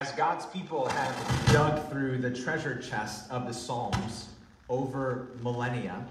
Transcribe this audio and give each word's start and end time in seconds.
As 0.00 0.12
God's 0.12 0.46
people 0.46 0.86
have 0.86 1.52
dug 1.52 1.90
through 1.90 2.18
the 2.18 2.30
treasure 2.30 2.76
chest 2.76 3.28
of 3.32 3.48
the 3.48 3.52
Psalms 3.52 4.28
over 4.68 5.30
millennia, 5.42 6.06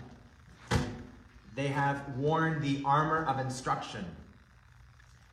they 1.56 1.70
have 1.70 2.02
worn 2.18 2.62
the 2.62 2.84
armor 2.84 3.24
of 3.24 3.40
instruction. 3.40 4.04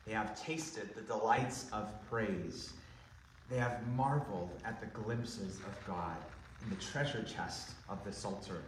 They 0.07 0.13
have 0.13 0.41
tasted 0.41 0.95
the 0.95 1.01
delights 1.01 1.65
of 1.73 1.89
praise. 2.09 2.71
They 3.49 3.57
have 3.57 3.85
marveled 3.93 4.51
at 4.63 4.79
the 4.79 4.87
glimpses 5.01 5.57
of 5.57 5.85
God 5.85 6.15
in 6.63 6.69
the 6.69 6.81
treasure 6.81 7.23
chest 7.23 7.71
of 7.89 8.01
the 8.05 8.13
Psalter. 8.13 8.61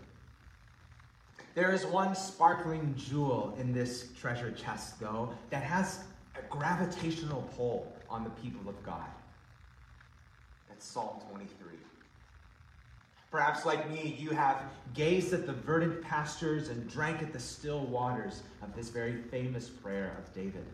There 1.56 1.72
is 1.72 1.86
one 1.86 2.14
sparkling 2.14 2.94
jewel 2.98 3.56
in 3.58 3.72
this 3.72 4.10
treasure 4.20 4.52
chest, 4.52 5.00
though, 5.00 5.30
that 5.50 5.64
has 5.64 6.02
a 6.36 6.42
gravitational 6.50 7.50
pull 7.56 7.96
on 8.10 8.26
the 8.26 8.32
people 8.32 8.70
of 8.70 8.84
God. 8.84 9.08
Psalm 10.80 11.20
23. 11.30 11.78
Perhaps, 13.30 13.66
like 13.66 13.90
me, 13.92 14.16
you 14.18 14.30
have 14.30 14.62
gazed 14.94 15.34
at 15.34 15.46
the 15.46 15.54
verdant 15.54 16.02
pastures 16.02 16.70
and 16.70 16.90
drank 16.90 17.22
at 17.22 17.34
the 17.34 17.40
still 17.40 17.86
waters 17.86 18.42
of 18.62 18.74
this 18.76 18.90
very 18.90 19.22
famous 19.24 19.70
prayer 19.70 20.16
of 20.18 20.34
David. 20.34 20.66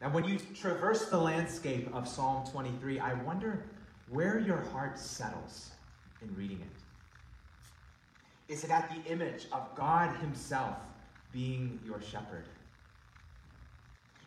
Now, 0.00 0.10
when 0.10 0.24
you 0.24 0.38
traverse 0.54 1.06
the 1.06 1.18
landscape 1.18 1.88
of 1.92 2.08
Psalm 2.08 2.46
23, 2.46 3.00
I 3.00 3.14
wonder 3.22 3.64
where 4.08 4.38
your 4.38 4.60
heart 4.72 4.98
settles 4.98 5.70
in 6.20 6.34
reading 6.36 6.60
it. 6.60 8.52
Is 8.52 8.64
it 8.64 8.70
at 8.70 8.90
the 8.90 9.10
image 9.10 9.46
of 9.52 9.74
God 9.74 10.14
Himself 10.16 10.76
being 11.32 11.80
your 11.84 12.00
shepherd? 12.00 12.44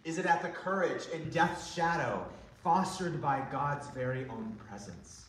Is 0.03 0.17
it 0.17 0.25
at 0.25 0.41
the 0.41 0.49
courage 0.49 1.03
in 1.13 1.29
death's 1.29 1.73
shadow 1.73 2.25
fostered 2.65 3.21
by 3.21 3.43
God's 3.51 3.87
very 3.89 4.25
own 4.27 4.57
presence? 4.67 5.25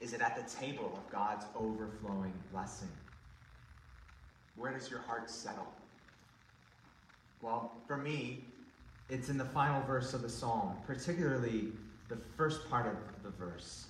Is 0.00 0.14
it 0.14 0.22
at 0.22 0.34
the 0.34 0.56
table 0.56 0.90
of 0.96 1.12
God's 1.12 1.44
overflowing 1.54 2.32
blessing? 2.50 2.88
Where 4.56 4.72
does 4.72 4.90
your 4.90 5.00
heart 5.00 5.28
settle? 5.28 5.68
Well, 7.42 7.70
for 7.86 7.98
me, 7.98 8.46
it's 9.10 9.28
in 9.28 9.36
the 9.36 9.44
final 9.44 9.82
verse 9.82 10.14
of 10.14 10.22
the 10.22 10.28
psalm, 10.30 10.74
particularly 10.86 11.72
the 12.08 12.16
first 12.34 12.66
part 12.70 12.86
of 12.86 12.96
the 13.22 13.28
verse. 13.28 13.84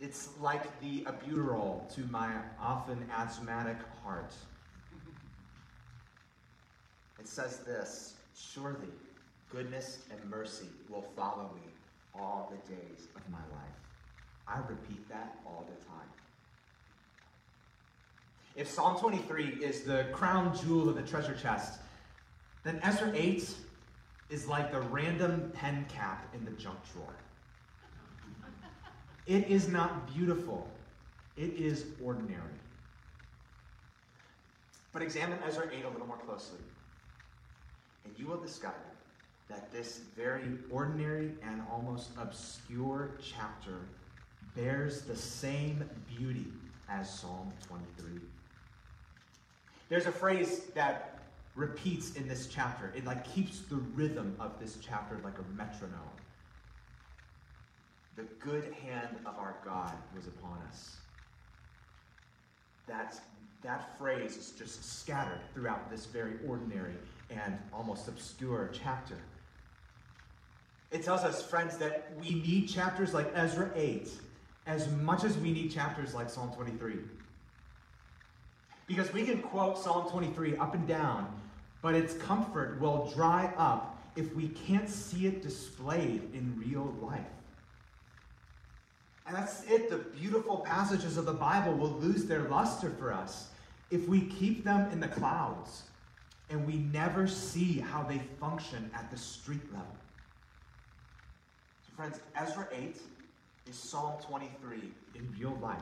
It's 0.00 0.28
like 0.40 0.80
the 0.80 1.00
albuterol 1.06 1.92
to 1.96 2.02
my 2.02 2.34
often 2.60 3.04
asthmatic 3.12 3.78
heart. 4.04 4.32
It 7.18 7.26
says 7.26 7.58
this 7.66 8.14
Surely 8.36 8.92
goodness 9.54 9.98
and 10.10 10.30
mercy 10.30 10.66
will 10.88 11.04
follow 11.14 11.48
me 11.54 11.62
all 12.12 12.50
the 12.50 12.74
days 12.74 13.06
of 13.14 13.22
my 13.30 13.38
life. 13.38 13.76
I 14.48 14.58
repeat 14.68 15.08
that 15.08 15.38
all 15.46 15.64
the 15.68 15.84
time. 15.86 16.08
If 18.56 18.68
Psalm 18.68 18.98
23 18.98 19.64
is 19.64 19.82
the 19.82 20.06
crown 20.12 20.56
jewel 20.56 20.88
of 20.88 20.96
the 20.96 21.02
treasure 21.02 21.36
chest, 21.40 21.78
then 22.64 22.80
Ezra 22.82 23.12
8 23.14 23.48
is 24.30 24.46
like 24.48 24.72
the 24.72 24.80
random 24.80 25.52
pen 25.54 25.86
cap 25.88 26.26
in 26.34 26.44
the 26.44 26.50
junk 26.52 26.78
drawer. 26.92 27.14
It 29.26 29.48
is 29.48 29.68
not 29.68 30.12
beautiful, 30.12 30.68
it 31.36 31.54
is 31.54 31.86
ordinary. 32.02 32.40
But 34.92 35.02
examine 35.02 35.38
Ezra 35.46 35.68
8 35.72 35.84
a 35.84 35.88
little 35.88 36.06
more 36.06 36.18
closely, 36.18 36.58
and 38.04 38.14
you 38.18 38.26
will 38.26 38.40
discover 38.40 38.74
that 39.48 39.70
this 39.72 40.00
very 40.16 40.58
ordinary 40.70 41.32
and 41.42 41.62
almost 41.70 42.10
obscure 42.18 43.10
chapter 43.22 43.80
bears 44.56 45.02
the 45.02 45.16
same 45.16 45.88
beauty 46.16 46.46
as 46.88 47.12
Psalm 47.18 47.52
23. 47.66 48.20
There's 49.88 50.06
a 50.06 50.12
phrase 50.12 50.60
that 50.74 51.18
repeats 51.54 52.14
in 52.14 52.26
this 52.26 52.46
chapter. 52.46 52.92
It 52.96 53.04
like 53.04 53.24
keeps 53.32 53.60
the 53.60 53.76
rhythm 53.76 54.34
of 54.40 54.58
this 54.58 54.78
chapter 54.80 55.20
like 55.22 55.38
a 55.38 55.56
metronome. 55.56 56.00
The 58.16 58.24
good 58.40 58.72
hand 58.82 59.16
of 59.26 59.36
our 59.38 59.56
God 59.64 59.92
was 60.14 60.26
upon 60.26 60.58
us. 60.68 60.96
That, 62.86 63.20
that 63.62 63.98
phrase 63.98 64.36
is 64.36 64.52
just 64.52 65.00
scattered 65.00 65.40
throughout 65.52 65.90
this 65.90 66.06
very 66.06 66.34
ordinary 66.46 66.94
and 67.30 67.58
almost 67.72 68.08
obscure 68.08 68.70
chapter. 68.72 69.16
It 70.94 71.02
tells 71.02 71.22
us, 71.22 71.42
friends, 71.42 71.76
that 71.78 72.12
we 72.20 72.36
need 72.36 72.68
chapters 72.68 73.12
like 73.12 73.26
Ezra 73.34 73.68
8 73.74 74.08
as 74.68 74.88
much 74.92 75.24
as 75.24 75.36
we 75.36 75.50
need 75.50 75.72
chapters 75.72 76.14
like 76.14 76.30
Psalm 76.30 76.52
23. 76.52 76.98
Because 78.86 79.12
we 79.12 79.24
can 79.24 79.42
quote 79.42 79.76
Psalm 79.76 80.08
23 80.08 80.56
up 80.56 80.72
and 80.72 80.86
down, 80.86 81.26
but 81.82 81.96
its 81.96 82.14
comfort 82.14 82.80
will 82.80 83.10
dry 83.12 83.52
up 83.56 83.98
if 84.14 84.32
we 84.36 84.50
can't 84.50 84.88
see 84.88 85.26
it 85.26 85.42
displayed 85.42 86.32
in 86.32 86.62
real 86.64 86.94
life. 87.02 87.26
And 89.26 89.34
that's 89.34 89.64
it. 89.64 89.90
The 89.90 89.96
beautiful 89.96 90.58
passages 90.58 91.16
of 91.16 91.26
the 91.26 91.32
Bible 91.32 91.74
will 91.74 91.94
lose 91.94 92.26
their 92.26 92.42
luster 92.42 92.90
for 92.90 93.12
us 93.12 93.48
if 93.90 94.06
we 94.06 94.26
keep 94.26 94.62
them 94.62 94.92
in 94.92 95.00
the 95.00 95.08
clouds 95.08 95.82
and 96.50 96.64
we 96.64 96.74
never 96.74 97.26
see 97.26 97.80
how 97.80 98.04
they 98.04 98.20
function 98.38 98.88
at 98.94 99.10
the 99.10 99.16
street 99.16 99.72
level. 99.72 99.96
Friends, 101.96 102.18
Ezra 102.34 102.66
8 102.72 103.00
is 103.68 103.76
Psalm 103.76 104.14
23 104.20 104.78
in 105.14 105.34
real 105.38 105.56
life 105.62 105.78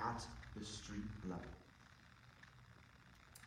at 0.00 0.24
the 0.56 0.64
street 0.64 1.02
level. 1.24 1.42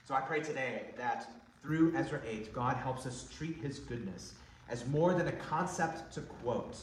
So 0.06 0.14
I 0.14 0.20
pray 0.20 0.42
today 0.42 0.88
that 0.98 1.32
through 1.64 1.94
Ezra 1.96 2.20
8, 2.28 2.54
God 2.54 2.76
helps 2.76 3.06
us 3.06 3.26
treat 3.34 3.56
his 3.56 3.80
goodness 3.80 4.34
as 4.68 4.86
more 4.88 5.14
than 5.14 5.30
a 5.30 5.32
concept 5.32 6.14
to 6.16 6.22
quote, 6.22 6.76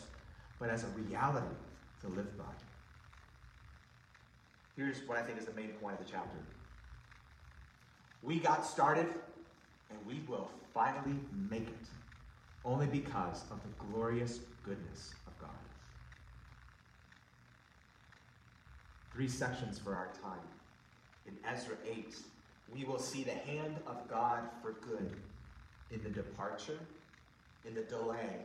but 0.58 0.70
as 0.70 0.84
a 0.84 0.88
reality 0.88 1.54
to 2.00 2.08
live 2.08 2.38
by. 2.38 2.44
Here's 4.74 5.06
what 5.06 5.18
I 5.18 5.22
think 5.22 5.38
is 5.38 5.44
the 5.44 5.52
main 5.52 5.72
point 5.82 6.00
of 6.00 6.06
the 6.06 6.10
chapter. 6.10 6.38
We 8.22 8.38
got 8.38 8.64
started, 8.64 9.08
and 9.90 9.98
we 10.06 10.22
will 10.26 10.48
finally 10.72 11.18
make 11.50 11.68
it, 11.68 11.86
only 12.64 12.86
because 12.86 13.42
of 13.50 13.60
the 13.62 13.92
glorious 13.92 14.40
goodness 14.68 15.14
of 15.26 15.38
God. 15.40 15.50
Three 19.14 19.28
sections 19.28 19.78
for 19.78 19.94
our 19.94 20.08
time. 20.22 20.46
In 21.26 21.34
Ezra 21.50 21.76
8, 21.90 22.14
we 22.74 22.84
will 22.84 22.98
see 22.98 23.24
the 23.24 23.32
hand 23.32 23.76
of 23.86 24.08
God 24.08 24.42
for 24.60 24.72
good 24.72 25.16
in 25.90 26.02
the 26.02 26.10
departure, 26.10 26.78
in 27.66 27.74
the 27.74 27.82
delay, 27.82 28.42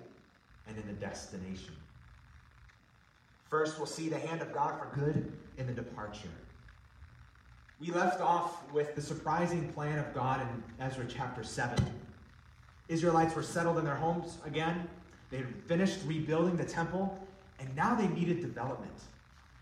and 0.67 0.78
in 0.78 0.88
the 0.88 0.94
destination. 0.94 1.75
First, 3.50 3.78
we'll 3.78 3.85
see 3.85 4.07
the 4.07 4.17
hand 4.17 4.41
of 4.41 4.53
God 4.53 4.79
for 4.79 4.97
good 4.97 5.31
in 5.57 5.67
the 5.67 5.73
departure. 5.73 6.29
We 7.81 7.91
left 7.91 8.22
off 8.22 8.63
with 8.72 8.95
the 8.95 9.01
surprising 9.01 9.67
plan 9.73 10.00
of 10.00 10.13
God 10.13 10.41
in 10.41 10.85
Ezra 10.85 11.05
chapter 11.05 11.44
7. 11.44 11.78
Israelites 12.88 13.35
were 13.35 13.44
settled 13.44 13.78
in 13.78 13.84
their 13.84 13.95
homes 13.95 14.38
again. 14.45 14.88
They 15.34 15.40
had 15.40 15.64
finished 15.66 15.98
rebuilding 16.06 16.58
the 16.58 16.64
temple, 16.64 17.18
and 17.60 17.76
now 17.76 17.96
they 17.96 18.08
needed 18.08 18.40
development. 18.40 18.94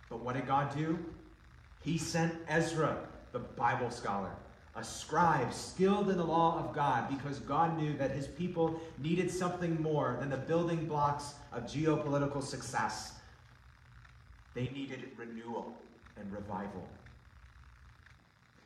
But 0.10 0.20
what 0.20 0.36
did 0.36 0.46
God 0.46 0.76
do? 0.76 1.00
He 1.82 1.98
sent 1.98 2.34
Ezra, 2.50 2.98
the 3.32 3.40
Bible 3.40 3.90
scholar, 3.90 4.32
a 4.76 4.84
scribe 4.84 5.54
skilled 5.54 6.10
in 6.10 6.18
the 6.18 6.26
law 6.26 6.60
of 6.60 6.76
God, 6.76 7.08
because 7.08 7.40
God 7.40 7.80
knew 7.80 7.94
that 7.94 8.12
his 8.12 8.28
people 8.28 8.82
needed 8.98 9.32
something 9.32 9.82
more 9.82 10.18
than 10.20 10.30
the 10.30 10.36
building 10.36 10.88
blocks 10.88 11.36
of 11.54 11.64
geopolitical 11.64 12.44
success. 12.44 13.14
They 14.54 14.68
needed 14.74 15.12
renewal 15.16 15.74
and 16.18 16.30
revival. 16.34 16.86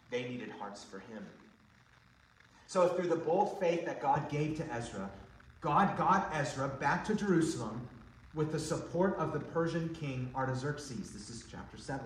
They 0.10 0.24
needed 0.24 0.50
hearts 0.58 0.84
for 0.84 0.98
him. 0.98 1.24
So, 2.66 2.88
through 2.88 3.10
the 3.10 3.16
bold 3.16 3.60
faith 3.60 3.86
that 3.86 4.01
God 4.01 4.28
gave 4.28 4.58
to 4.58 4.74
Ezra, 4.74 5.08
God 5.65 5.97
got 5.97 6.31
Ezra 6.31 6.67
back 6.67 7.03
to 7.06 7.15
Jerusalem 7.15 7.89
with 8.35 8.51
the 8.51 8.59
support 8.59 9.17
of 9.17 9.33
the 9.33 9.39
Persian 9.39 9.89
king 10.00 10.29
Artaxerxes. 10.35 11.09
This 11.09 11.31
is 11.31 11.44
chapter 11.51 11.75
7. 11.75 12.06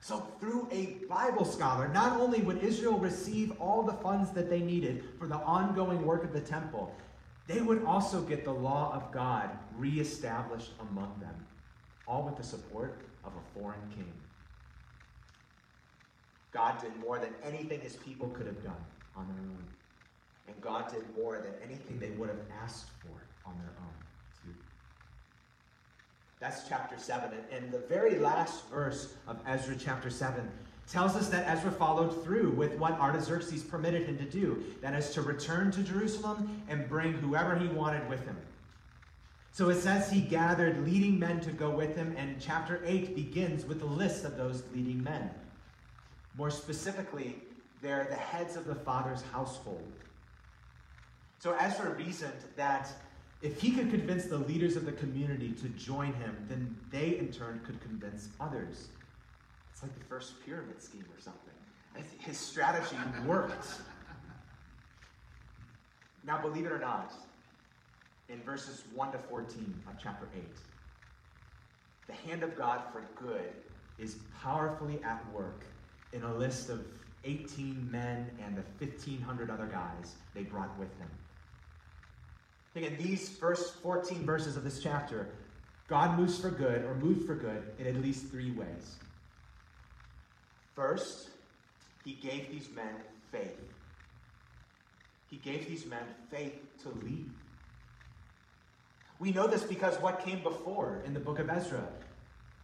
So, 0.00 0.26
through 0.40 0.66
a 0.72 1.06
Bible 1.08 1.44
scholar, 1.44 1.86
not 1.86 2.20
only 2.20 2.40
would 2.40 2.58
Israel 2.64 2.98
receive 2.98 3.52
all 3.60 3.84
the 3.84 3.92
funds 3.92 4.32
that 4.32 4.50
they 4.50 4.58
needed 4.58 5.04
for 5.20 5.28
the 5.28 5.36
ongoing 5.36 6.04
work 6.04 6.24
of 6.24 6.32
the 6.32 6.40
temple, 6.40 6.92
they 7.46 7.60
would 7.60 7.84
also 7.84 8.20
get 8.22 8.42
the 8.42 8.52
law 8.52 8.92
of 8.92 9.12
God 9.12 9.48
reestablished 9.76 10.72
among 10.90 11.14
them, 11.20 11.46
all 12.08 12.24
with 12.24 12.36
the 12.36 12.42
support 12.42 13.02
of 13.24 13.34
a 13.36 13.56
foreign 13.56 13.88
king. 13.94 14.12
God 16.50 16.80
did 16.80 16.96
more 16.96 17.20
than 17.20 17.30
anything 17.44 17.80
his 17.80 17.94
people 17.94 18.30
could 18.30 18.46
have 18.46 18.64
done 18.64 18.84
on 19.14 19.28
their 19.28 19.44
own. 19.44 19.75
And 20.48 20.60
God 20.60 20.90
did 20.92 21.04
more 21.16 21.38
than 21.38 21.52
anything 21.62 21.98
they 21.98 22.10
would 22.10 22.28
have 22.28 22.38
asked 22.62 22.86
for 23.00 23.48
on 23.48 23.56
their 23.58 23.72
own. 23.80 24.54
That's 26.38 26.68
chapter 26.68 26.98
7. 26.98 27.30
And 27.50 27.72
the 27.72 27.78
very 27.78 28.18
last 28.18 28.68
verse 28.68 29.14
of 29.26 29.38
Ezra 29.46 29.76
chapter 29.78 30.10
7 30.10 30.48
tells 30.86 31.16
us 31.16 31.28
that 31.30 31.48
Ezra 31.48 31.72
followed 31.72 32.22
through 32.22 32.50
with 32.50 32.78
what 32.78 32.92
Artaxerxes 33.00 33.62
permitted 33.62 34.06
him 34.06 34.18
to 34.18 34.24
do 34.24 34.62
that 34.82 34.94
is, 34.94 35.10
to 35.10 35.22
return 35.22 35.70
to 35.72 35.82
Jerusalem 35.82 36.62
and 36.68 36.88
bring 36.88 37.12
whoever 37.14 37.56
he 37.56 37.66
wanted 37.68 38.08
with 38.08 38.24
him. 38.24 38.36
So 39.52 39.70
it 39.70 39.80
says 39.80 40.10
he 40.10 40.20
gathered 40.20 40.86
leading 40.86 41.18
men 41.18 41.40
to 41.40 41.50
go 41.50 41.70
with 41.70 41.96
him, 41.96 42.14
and 42.18 42.38
chapter 42.38 42.82
8 42.84 43.16
begins 43.16 43.64
with 43.64 43.82
a 43.82 43.86
list 43.86 44.24
of 44.24 44.36
those 44.36 44.62
leading 44.74 45.02
men. 45.02 45.30
More 46.36 46.50
specifically, 46.50 47.38
they're 47.80 48.06
the 48.10 48.16
heads 48.16 48.56
of 48.56 48.66
the 48.66 48.74
father's 48.74 49.22
household. 49.32 49.90
So 51.38 51.54
Ezra 51.54 51.94
reasoned 51.94 52.32
that 52.56 52.90
if 53.42 53.60
he 53.60 53.70
could 53.70 53.90
convince 53.90 54.24
the 54.24 54.38
leaders 54.38 54.76
of 54.76 54.86
the 54.86 54.92
community 54.92 55.52
to 55.60 55.68
join 55.70 56.12
him, 56.14 56.36
then 56.48 56.76
they 56.90 57.18
in 57.18 57.30
turn 57.30 57.60
could 57.64 57.80
convince 57.80 58.28
others. 58.40 58.88
It's 59.72 59.82
like 59.82 59.96
the 59.98 60.04
first 60.06 60.34
pyramid 60.44 60.82
scheme 60.82 61.04
or 61.14 61.20
something. 61.20 61.52
His 62.18 62.38
strategy 62.38 62.96
worked. 63.26 63.68
Now, 66.24 66.40
believe 66.40 66.66
it 66.66 66.72
or 66.72 66.78
not, 66.78 67.12
in 68.28 68.40
verses 68.42 68.82
1 68.94 69.12
to 69.12 69.18
14 69.18 69.82
of 69.88 69.94
chapter 70.02 70.28
8, 70.34 70.42
the 72.08 72.12
hand 72.28 72.42
of 72.42 72.56
God 72.56 72.82
for 72.92 73.02
good 73.14 73.52
is 73.98 74.16
powerfully 74.42 74.98
at 75.04 75.24
work 75.32 75.64
in 76.12 76.22
a 76.22 76.34
list 76.34 76.68
of 76.68 76.84
18 77.24 77.88
men 77.90 78.30
and 78.44 78.56
the 78.56 78.62
1,500 78.84 79.50
other 79.50 79.66
guys 79.66 80.16
they 80.34 80.42
brought 80.42 80.76
with 80.78 80.96
them. 80.98 81.08
In 82.84 82.96
these 82.96 83.28
first 83.28 83.76
14 83.76 84.24
verses 84.24 84.56
of 84.56 84.64
this 84.64 84.82
chapter, 84.82 85.28
God 85.88 86.18
moves 86.18 86.38
for 86.38 86.50
good, 86.50 86.84
or 86.84 86.94
moved 86.94 87.26
for 87.26 87.34
good, 87.34 87.62
in 87.78 87.86
at 87.86 87.96
least 88.02 88.28
three 88.28 88.50
ways. 88.50 88.96
First, 90.74 91.30
he 92.04 92.12
gave 92.12 92.50
these 92.50 92.68
men 92.74 92.94
faith. 93.30 93.58
He 95.30 95.36
gave 95.36 95.66
these 95.68 95.86
men 95.86 96.02
faith 96.30 96.54
to 96.82 96.88
lead. 97.04 97.30
We 99.18 99.32
know 99.32 99.46
this 99.46 99.62
because 99.62 99.96
what 100.00 100.24
came 100.24 100.42
before 100.42 101.02
in 101.06 101.14
the 101.14 101.20
book 101.20 101.38
of 101.38 101.48
Ezra, 101.48 101.88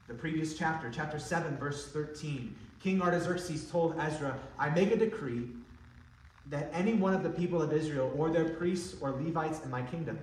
the 0.08 0.14
previous 0.14 0.54
chapter, 0.58 0.90
chapter 0.92 1.18
7, 1.18 1.56
verse 1.56 1.88
13. 1.88 2.54
King 2.82 3.00
Artaxerxes 3.00 3.70
told 3.70 3.98
Ezra, 3.98 4.38
I 4.58 4.68
make 4.70 4.90
a 4.90 4.96
decree 4.96 5.48
that 6.52 6.68
any 6.74 6.92
one 6.92 7.14
of 7.14 7.22
the 7.22 7.30
people 7.30 7.62
of 7.62 7.72
Israel, 7.72 8.12
or 8.14 8.28
their 8.28 8.50
priests 8.50 8.94
or 9.00 9.12
Levites 9.12 9.64
in 9.64 9.70
my 9.70 9.80
kingdom, 9.80 10.18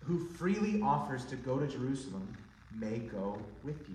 who 0.00 0.28
freely 0.28 0.82
offers 0.82 1.24
to 1.24 1.36
go 1.36 1.58
to 1.58 1.66
Jerusalem, 1.66 2.36
may 2.78 2.98
go 2.98 3.38
with 3.64 3.88
you. 3.88 3.94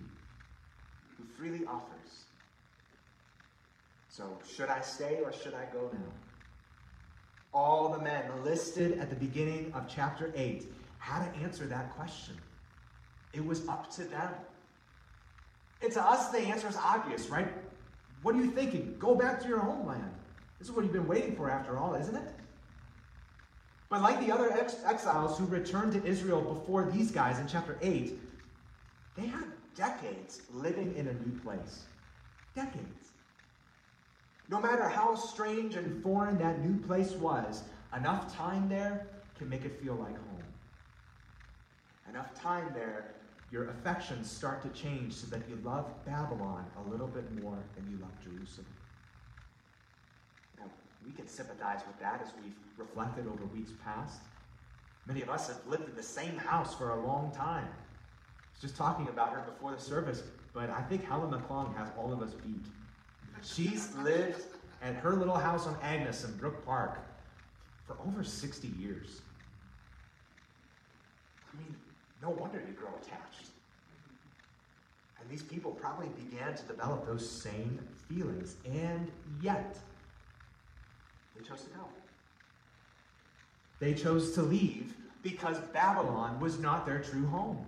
Who 1.16 1.24
freely 1.38 1.64
offers. 1.68 2.26
So, 4.10 4.40
should 4.52 4.70
I 4.70 4.82
stay 4.82 5.20
or 5.24 5.32
should 5.32 5.54
I 5.54 5.66
go 5.72 5.92
now? 5.94 6.12
All 7.54 7.90
the 7.90 8.00
men 8.00 8.24
listed 8.44 8.98
at 8.98 9.12
the 9.12 9.16
beginning 9.16 9.72
of 9.76 9.88
chapter 9.88 10.34
8 10.36 10.66
had 10.98 11.32
to 11.32 11.40
answer 11.40 11.68
that 11.68 11.96
question. 11.96 12.34
It 13.32 13.46
was 13.46 13.68
up 13.68 13.92
to 13.92 14.06
them. 14.06 14.34
And 15.84 15.92
to 15.92 16.02
us, 16.02 16.30
the 16.30 16.40
answer 16.40 16.68
is 16.68 16.78
obvious, 16.78 17.30
right? 17.30 17.48
What 18.24 18.34
are 18.34 18.40
you 18.40 18.50
thinking? 18.50 18.96
Go 18.98 19.14
back 19.14 19.40
to 19.42 19.48
your 19.48 19.60
homeland. 19.60 20.10
This 20.60 20.70
is 20.70 20.76
what 20.76 20.84
you've 20.84 20.94
been 20.94 21.08
waiting 21.08 21.36
for, 21.36 21.50
after 21.50 21.78
all, 21.78 21.96
isn't 21.96 22.16
it? 22.16 22.30
But 23.90 24.02
like 24.02 24.26
the 24.26 24.32
other 24.32 24.52
ex- 24.52 24.82
exiles 24.86 25.38
who 25.38 25.46
returned 25.46 25.94
to 25.94 26.06
Israel 26.06 26.42
before 26.42 26.90
these 26.92 27.12
guys 27.12 27.40
in 27.40 27.48
chapter 27.48 27.78
8, 27.82 28.20
they 29.16 29.28
had 29.28 29.46
decades 29.76 30.42
living 30.52 30.96
in 30.96 31.08
a 31.08 31.14
new 31.14 31.40
place. 31.40 31.84
Decades. 32.56 33.12
No 34.50 34.60
matter 34.60 34.88
how 34.88 35.16
strange 35.16 35.76
and 35.76 36.02
foreign 36.02 36.38
that 36.40 36.66
new 36.66 36.80
place 36.86 37.12
was, 37.12 37.64
enough 37.96 38.36
time 38.36 38.68
there 38.68 39.08
can 39.38 39.50
make 39.50 39.66
it 39.66 39.80
feel 39.82 39.96
like 39.96 40.16
home. 40.16 40.44
Enough 42.10 42.34
time 42.34 42.72
there 42.74 43.14
your 43.54 43.70
affections 43.70 44.30
start 44.30 44.64
to 44.64 44.70
change 44.70 45.14
so 45.14 45.28
that 45.28 45.48
you 45.48 45.56
love 45.64 45.86
Babylon 46.06 46.66
a 46.84 46.90
little 46.90 47.06
bit 47.06 47.32
more 47.44 47.60
than 47.76 47.88
you 47.92 48.00
love 48.00 48.12
Jerusalem. 48.24 48.66
We 51.06 51.12
can 51.12 51.28
sympathize 51.28 51.82
with 51.86 52.00
that 52.00 52.22
as 52.22 52.34
we've 52.42 52.54
reflected 52.78 53.28
over 53.28 53.46
weeks 53.54 53.72
past. 53.84 54.22
Many 55.06 55.22
of 55.22 55.30
us 55.30 55.48
have 55.48 55.66
lived 55.68 55.90
in 55.90 55.96
the 55.96 56.04
same 56.04 56.38
house 56.38 56.74
for 56.74 56.92
a 56.92 57.06
long 57.06 57.32
time. 57.32 57.68
I 57.68 58.54
was 58.54 58.62
just 58.62 58.78
talking 58.78 59.10
about 59.10 59.34
her 59.34 59.42
before 59.42 59.72
the 59.72 59.82
service, 59.82 60.24
but 60.54 60.70
I 60.70 60.82
think 60.84 61.04
Helen 61.04 61.32
McClung 61.32 61.76
has 61.76 61.90
all 61.98 62.14
of 62.14 62.22
us 62.22 62.34
beat. 62.34 62.66
She's 63.42 63.94
lived 63.98 64.42
at 64.82 64.96
her 64.96 65.14
little 65.14 65.38
house 65.38 65.68
on 65.68 65.76
Agnes 65.82 66.24
in 66.24 66.32
Brook 66.38 66.66
Park 66.66 67.00
for 67.86 67.98
over 68.08 68.24
60 68.24 68.70
years. 68.80 69.22
I 71.54 71.58
mean, 71.58 71.76
no 72.22 72.30
wonder 72.30 72.64
you 72.66 72.74
grow 72.74 72.90
attached. 73.02 73.50
And 75.20 75.30
these 75.30 75.44
people 75.44 75.72
probably 75.72 76.08
began 76.08 76.56
to 76.56 76.64
develop 76.64 77.06
those 77.06 77.30
same 77.30 77.80
feelings, 78.08 78.56
and 78.66 79.12
yet 79.42 79.78
they 81.36 81.44
chose 81.48 81.62
to 81.64 81.70
go. 81.70 81.86
They 83.80 83.94
chose 83.94 84.34
to 84.34 84.42
leave 84.42 84.96
because 85.22 85.58
Babylon 85.74 86.40
was 86.40 86.60
not 86.60 86.86
their 86.86 87.00
true 87.00 87.26
home. 87.28 87.66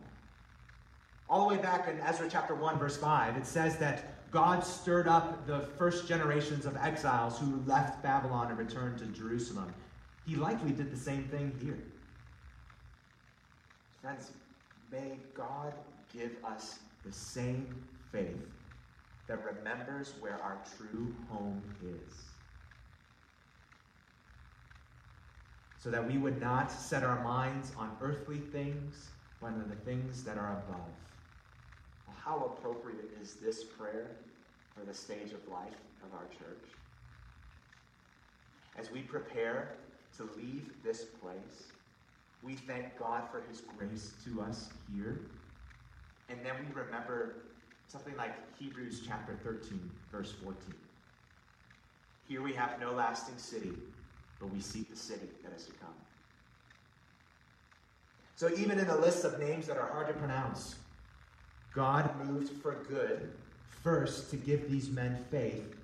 All 1.29 1.47
the 1.47 1.55
way 1.55 1.61
back 1.61 1.87
in 1.87 1.99
Ezra 2.01 2.29
chapter 2.29 2.53
1, 2.53 2.77
verse 2.77 2.97
5, 2.97 3.37
it 3.37 3.45
says 3.45 3.77
that 3.77 4.31
God 4.31 4.63
stirred 4.63 5.07
up 5.07 5.47
the 5.47 5.61
first 5.77 6.07
generations 6.07 6.65
of 6.65 6.77
exiles 6.77 7.39
who 7.39 7.61
left 7.65 8.03
Babylon 8.03 8.49
and 8.49 8.57
returned 8.57 8.99
to 8.99 9.05
Jerusalem. 9.05 9.73
He 10.27 10.35
likely 10.35 10.71
did 10.71 10.91
the 10.91 10.97
same 10.97 11.23
thing 11.25 11.51
here. 11.61 11.79
Friends, 14.01 14.31
May 14.91 15.17
God 15.33 15.73
give 16.13 16.31
us 16.43 16.79
the 17.03 17.11
same 17.11 17.83
faith 18.11 18.47
that 19.27 19.39
remembers 19.43 20.13
where 20.19 20.41
our 20.41 20.57
true 20.77 21.13
home 21.29 21.61
is. 21.83 22.13
So 25.85 25.91
that 25.91 26.07
we 26.07 26.17
would 26.17 26.41
not 26.41 26.71
set 26.71 27.03
our 27.03 27.23
minds 27.23 27.71
on 27.77 27.95
earthly 28.01 28.39
things, 28.39 29.09
but 29.39 29.49
on 29.49 29.69
the 29.69 29.75
things 29.75 30.23
that 30.23 30.35
are 30.35 30.53
above. 30.53 30.89
Well, 32.07 32.17
how 32.19 32.37
appropriate 32.57 33.11
is 33.21 33.35
this 33.35 33.63
prayer 33.63 34.09
for 34.75 34.83
the 34.83 34.95
stage 34.95 35.31
of 35.31 35.47
life 35.47 35.77
of 36.03 36.11
our 36.15 36.25
church? 36.29 36.71
As 38.75 38.91
we 38.91 39.01
prepare 39.01 39.75
to 40.17 40.27
leave 40.35 40.71
this 40.83 41.03
place, 41.03 41.67
we 42.41 42.55
thank 42.55 42.97
God 42.97 43.21
for 43.29 43.43
his 43.47 43.61
grace 43.77 44.13
to 44.25 44.41
us 44.41 44.69
here. 44.91 45.19
And 46.29 46.39
then 46.43 46.53
we 46.67 46.73
remember 46.73 47.35
something 47.89 48.17
like 48.17 48.33
Hebrews 48.57 49.03
chapter 49.07 49.37
13, 49.43 49.91
verse 50.11 50.33
14. 50.43 50.57
Here 52.27 52.41
we 52.41 52.53
have 52.53 52.79
no 52.79 52.91
lasting 52.91 53.37
city, 53.37 53.73
but 54.45 54.53
we 54.53 54.61
seek 54.61 54.89
the 54.89 54.95
city 54.95 55.27
that 55.43 55.53
is 55.55 55.65
to 55.65 55.71
come. 55.73 55.89
So 58.35 58.49
even 58.57 58.79
in 58.79 58.87
the 58.87 58.97
list 58.97 59.23
of 59.23 59.39
names 59.39 59.65
that 59.67 59.77
are 59.77 59.87
hard 59.87 60.07
to 60.07 60.13
pronounce, 60.13 60.75
God 61.73 62.09
moved 62.25 62.61
for 62.61 62.85
good, 62.87 63.31
first 63.83 64.29
to 64.31 64.35
give 64.35 64.69
these 64.69 64.89
men 64.89 65.17
faith, 65.31 65.75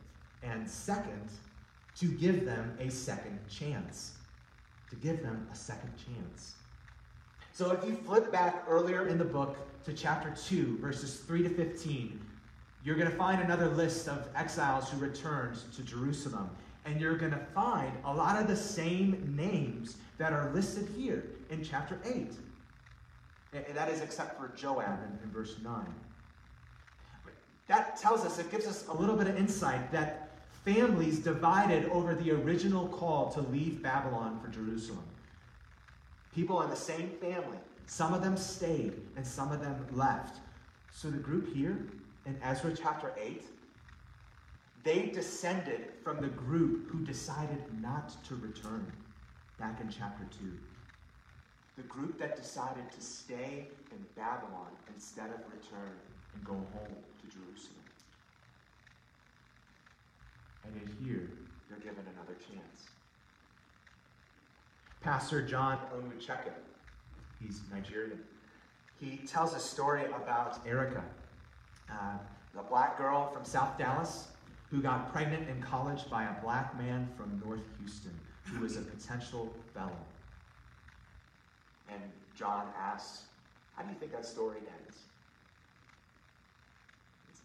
and 0.43 0.69
second, 0.69 1.29
to 1.97 2.07
give 2.07 2.45
them 2.45 2.77
a 2.79 2.89
second 2.89 3.39
chance 3.49 4.13
to 4.91 4.97
give 4.97 5.23
them 5.23 5.47
a 5.51 5.55
second 5.55 5.93
chance. 5.95 6.55
So 7.53 7.71
if 7.71 7.83
you 7.85 7.95
flip 7.95 8.31
back 8.31 8.65
earlier 8.67 9.07
in 9.07 9.17
the 9.17 9.25
book 9.25 9.57
to 9.85 9.93
chapter 9.93 10.33
2, 10.47 10.79
verses 10.79 11.21
3 11.21 11.43
to 11.43 11.49
15, 11.49 12.19
you're 12.83 12.97
going 12.97 13.09
to 13.09 13.17
find 13.17 13.41
another 13.41 13.69
list 13.69 14.09
of 14.09 14.27
exiles 14.35 14.89
who 14.89 14.97
returned 14.97 15.57
to 15.75 15.83
Jerusalem. 15.83 16.49
And 16.85 16.99
you're 16.99 17.17
going 17.17 17.31
to 17.31 17.45
find 17.53 17.91
a 18.05 18.13
lot 18.13 18.41
of 18.41 18.47
the 18.47 18.55
same 18.55 19.35
names 19.37 19.97
that 20.17 20.33
are 20.33 20.51
listed 20.53 20.87
here 20.95 21.25
in 21.49 21.63
chapter 21.63 21.99
8. 22.05 22.31
And 23.53 23.75
that 23.75 23.89
is 23.89 24.01
except 24.01 24.39
for 24.39 24.55
Joab 24.55 24.99
in, 25.03 25.19
in 25.23 25.31
verse 25.31 25.57
9. 25.63 25.85
That 27.67 27.97
tells 27.97 28.25
us, 28.25 28.39
it 28.39 28.51
gives 28.51 28.65
us 28.65 28.87
a 28.87 28.93
little 28.93 29.15
bit 29.15 29.27
of 29.27 29.37
insight 29.37 29.91
that 29.91 30.29
families 30.65 31.19
divided 31.19 31.89
over 31.89 32.15
the 32.15 32.31
original 32.31 32.87
call 32.87 33.31
to 33.31 33.41
leave 33.41 33.81
Babylon 33.81 34.39
for 34.41 34.49
Jerusalem. 34.49 35.03
People 36.33 36.61
in 36.61 36.69
the 36.69 36.75
same 36.75 37.09
family, 37.21 37.57
some 37.85 38.13
of 38.13 38.21
them 38.21 38.37
stayed 38.37 38.93
and 39.15 39.25
some 39.25 39.51
of 39.51 39.61
them 39.61 39.85
left. 39.91 40.39
So 40.93 41.09
the 41.09 41.17
group 41.17 41.53
here 41.53 41.77
in 42.25 42.37
Ezra 42.43 42.73
chapter 42.75 43.11
8, 43.19 43.43
they 44.83 45.07
descended 45.07 45.91
from 46.03 46.21
the 46.21 46.27
group 46.27 46.89
who 46.89 46.99
decided 47.05 47.63
not 47.81 48.23
to 48.25 48.35
return 48.35 48.91
back 49.59 49.79
in 49.79 49.89
chapter 49.89 50.25
2. 50.39 50.51
The 51.77 51.83
group 51.83 52.19
that 52.19 52.35
decided 52.35 52.91
to 52.91 53.01
stay 53.01 53.67
in 53.91 54.05
Babylon 54.15 54.71
instead 54.93 55.29
of 55.29 55.39
return 55.51 55.91
and 56.33 56.43
go 56.43 56.53
home 56.53 56.95
to 57.21 57.27
Jerusalem. 57.27 57.77
And 60.65 60.75
yet 60.75 60.89
here, 61.03 61.29
They're 61.69 61.79
given 61.79 62.05
another 62.13 62.35
chance. 62.35 62.87
Pastor 65.01 65.41
John 65.41 65.79
Onwuchekwa, 65.95 66.53
He's 67.39 67.61
Nigerian. 67.71 68.19
he 68.99 69.17
tells 69.25 69.55
a 69.55 69.59
story 69.59 70.05
about 70.05 70.59
Erica, 70.67 71.03
uh, 71.89 72.17
a 72.59 72.63
black 72.63 72.97
girl 72.97 73.31
from 73.33 73.41
from 73.41 73.45
South 73.45 73.77
Dallas, 73.77 74.27
who 74.71 74.81
got 74.81 75.11
pregnant 75.11 75.49
in 75.49 75.61
college 75.61 76.09
by 76.09 76.23
a 76.23 76.41
black 76.41 76.77
man 76.79 77.07
from 77.17 77.41
North 77.45 77.61
Houston, 77.79 78.17
who 78.45 78.61
was 78.61 78.77
a 78.77 78.81
potential 78.81 79.53
felon. 79.73 79.91
And 81.89 82.01
John 82.37 82.67
asks, 82.79 83.23
How 83.75 83.83
do 83.83 83.89
you 83.89 83.99
think 83.99 84.13
that 84.13 84.25
story 84.25 84.57
ends? 84.57 84.97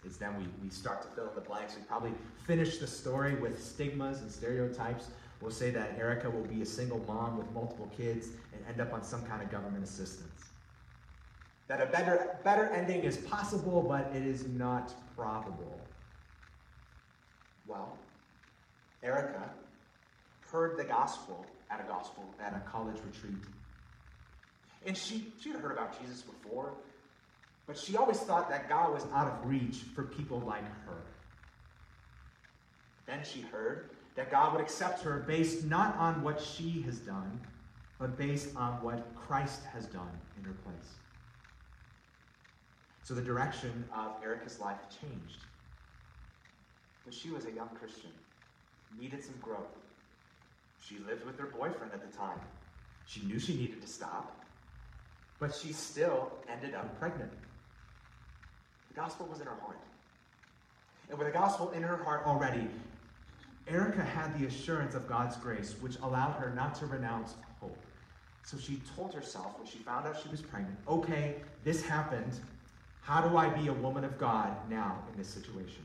It's, 0.05 0.17
then 0.19 0.39
we, 0.39 0.47
we 0.63 0.71
start 0.71 1.03
to 1.03 1.09
fill 1.09 1.29
in 1.29 1.35
the 1.35 1.41
blanks. 1.41 1.75
We 1.75 1.83
probably 1.83 2.13
finish 2.47 2.79
the 2.79 2.87
story 2.87 3.35
with 3.35 3.63
stigmas 3.63 4.21
and 4.21 4.31
stereotypes. 4.31 5.09
We'll 5.41 5.51
say 5.51 5.71
that 5.71 5.99
Erica 5.99 6.31
will 6.31 6.45
be 6.45 6.63
a 6.63 6.67
single 6.67 7.05
mom 7.09 7.37
with 7.37 7.51
multiple 7.51 7.91
kids 7.97 8.29
and 8.53 8.63
end 8.69 8.81
up 8.81 8.95
on 8.95 9.03
some 9.03 9.23
kind 9.23 9.43
of 9.43 9.51
government 9.51 9.83
assistance. 9.83 10.45
That 11.67 11.81
a 11.81 11.87
better, 11.87 12.39
better 12.45 12.67
ending 12.67 13.03
is 13.03 13.17
possible, 13.17 13.83
but 13.83 14.13
it 14.15 14.23
is 14.23 14.47
not 14.47 14.95
probable. 15.17 15.81
Well, 17.67 17.99
Erica 19.03 19.51
heard 20.51 20.77
the 20.77 20.85
gospel 20.85 21.45
at 21.71 21.81
a 21.81 21.85
gospel 21.85 22.25
At 22.41 22.55
a 22.55 22.61
college 22.71 22.97
retreat, 23.05 23.43
and 24.87 24.97
she 24.97 25.33
she'd 25.41 25.57
heard 25.57 25.73
about 25.73 26.01
Jesus 26.01 26.23
before, 26.23 26.75
but 27.67 27.77
she 27.77 27.97
always 27.97 28.19
thought 28.19 28.49
that 28.51 28.69
God 28.69 28.93
was 28.93 29.05
out 29.13 29.27
of 29.27 29.49
reach 29.49 29.79
for 29.95 30.05
people 30.05 30.41
like 30.41 30.65
her. 30.87 31.03
Then 33.07 33.21
she 33.25 33.41
heard 33.41 33.91
that 34.15 34.31
God 34.31 34.53
would 34.53 34.61
accept 34.61 35.03
her 35.03 35.25
based 35.27 35.65
not 35.65 35.97
on 35.97 36.23
what 36.23 36.41
she 36.41 36.83
has 36.83 36.99
done, 36.99 37.41
but 37.99 38.17
based 38.17 38.55
on 38.57 38.83
what 38.83 39.15
Christ 39.15 39.61
has 39.73 39.87
done 39.87 40.11
in 40.39 40.45
her 40.45 40.55
place. 40.65 40.95
So 43.03 43.15
the 43.15 43.23
direction 43.23 43.85
of 43.95 44.13
Erica's 44.23 44.59
life, 44.59 44.79
changed. 45.01 45.39
But 47.07 47.15
she 47.15 47.31
was 47.31 47.47
a 47.47 47.53
young 47.53 47.69
Christian, 47.69 48.11
needed 49.01 49.25
some 49.25 49.37
growth. 49.41 49.79
She 50.81 50.99
lived 51.09 51.25
with 51.25 51.39
her 51.39 51.47
boyfriend 51.47 51.93
at 51.95 52.03
the 52.03 52.17
time. 52.17 52.41
She 53.07 53.21
knew 53.23 53.39
she 53.39 53.57
needed 53.57 53.81
to 53.81 53.89
stop, 53.89 54.45
but 55.39 55.55
she 55.55 55.73
still 55.73 56.33
ended 56.53 56.75
up 56.75 56.99
Pregnant. 56.99 57.31
The 58.91 59.01
gospel 59.01 59.27
was 59.27 59.41
in 59.41 59.47
her 59.47 59.57
heart. 59.63 59.79
And 61.09 61.19
with 61.19 61.29
the 61.29 61.33
gospel 61.33 61.71
in 61.71 61.83
her 61.85 61.97
heart 61.97 62.27
Already, 62.27 62.69
Erica 63.69 64.03
had 64.03 64.37
the 64.39 64.47
assurance 64.47 64.95
of 64.95 65.09
God's 65.09 65.37
grace, 65.37 65.77
which 65.81 65.97
allowed 66.03 66.33
her 66.33 66.53
not 66.55 66.75
to 66.77 66.87
renounce 66.87 67.35
hope. 67.61 67.79
So 68.45 68.57
she 68.59 68.81
told 68.97 69.15
herself 69.15 69.59
when 69.59 69.69
she 69.69 69.79
found 69.79 70.07
out 70.07 70.21
she 70.21 70.29
was 70.29 70.41
pregnant. 70.41 70.79
Okay, 70.89 71.37
this 71.63 71.83
happened. 71.83 72.41
How 73.03 73.21
do 73.21 73.37
I 73.37 73.49
be 73.49 73.69
a 73.69 73.73
woman 73.73 74.05
of 74.05 74.19
God 74.19 74.57
now 74.69 74.99
in 75.13 75.19
this 75.19 75.29
situation? 75.29 75.85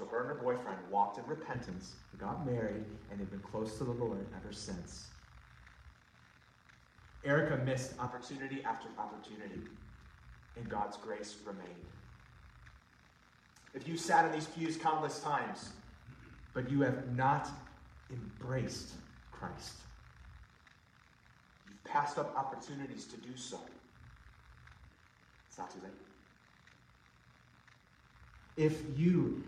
So 0.00 0.06
her 0.06 0.20
and 0.20 0.28
her 0.28 0.42
boyfriend 0.42 0.78
walked 0.90 1.18
in 1.18 1.26
repentance. 1.26 1.92
Got 2.18 2.46
married, 2.46 2.84
and 3.10 3.20
they've 3.20 3.30
been 3.30 3.40
close 3.40 3.76
to 3.78 3.84
the 3.84 3.92
Lord 3.92 4.26
ever 4.34 4.52
since. 4.52 5.08
Erica 7.24 7.62
missed 7.64 7.92
Opportunity 8.00 8.62
after 8.64 8.88
opportunity, 8.98 9.60
and 10.56 10.68
God's 10.68 10.96
grace 10.96 11.36
remained. 11.44 11.68
If 13.74 13.86
you 13.86 13.98
sat 13.98 14.24
in 14.24 14.32
these 14.32 14.46
pews 14.46 14.78
countless 14.78 15.20
times, 15.20 15.70
but 16.54 16.70
you 16.70 16.80
have 16.80 17.14
not 17.14 17.50
embraced 18.10 18.94
Christ. 19.30 19.74
you've 21.68 21.84
passed 21.84 22.18
up 22.18 22.34
opportunities 22.36 23.04
to 23.06 23.16
do 23.18 23.36
so. 23.36 23.58
It's 25.48 25.58
not 25.58 25.70
too 25.70 25.80
late. 25.82 25.92
If 28.56 28.82
you 28.98 29.44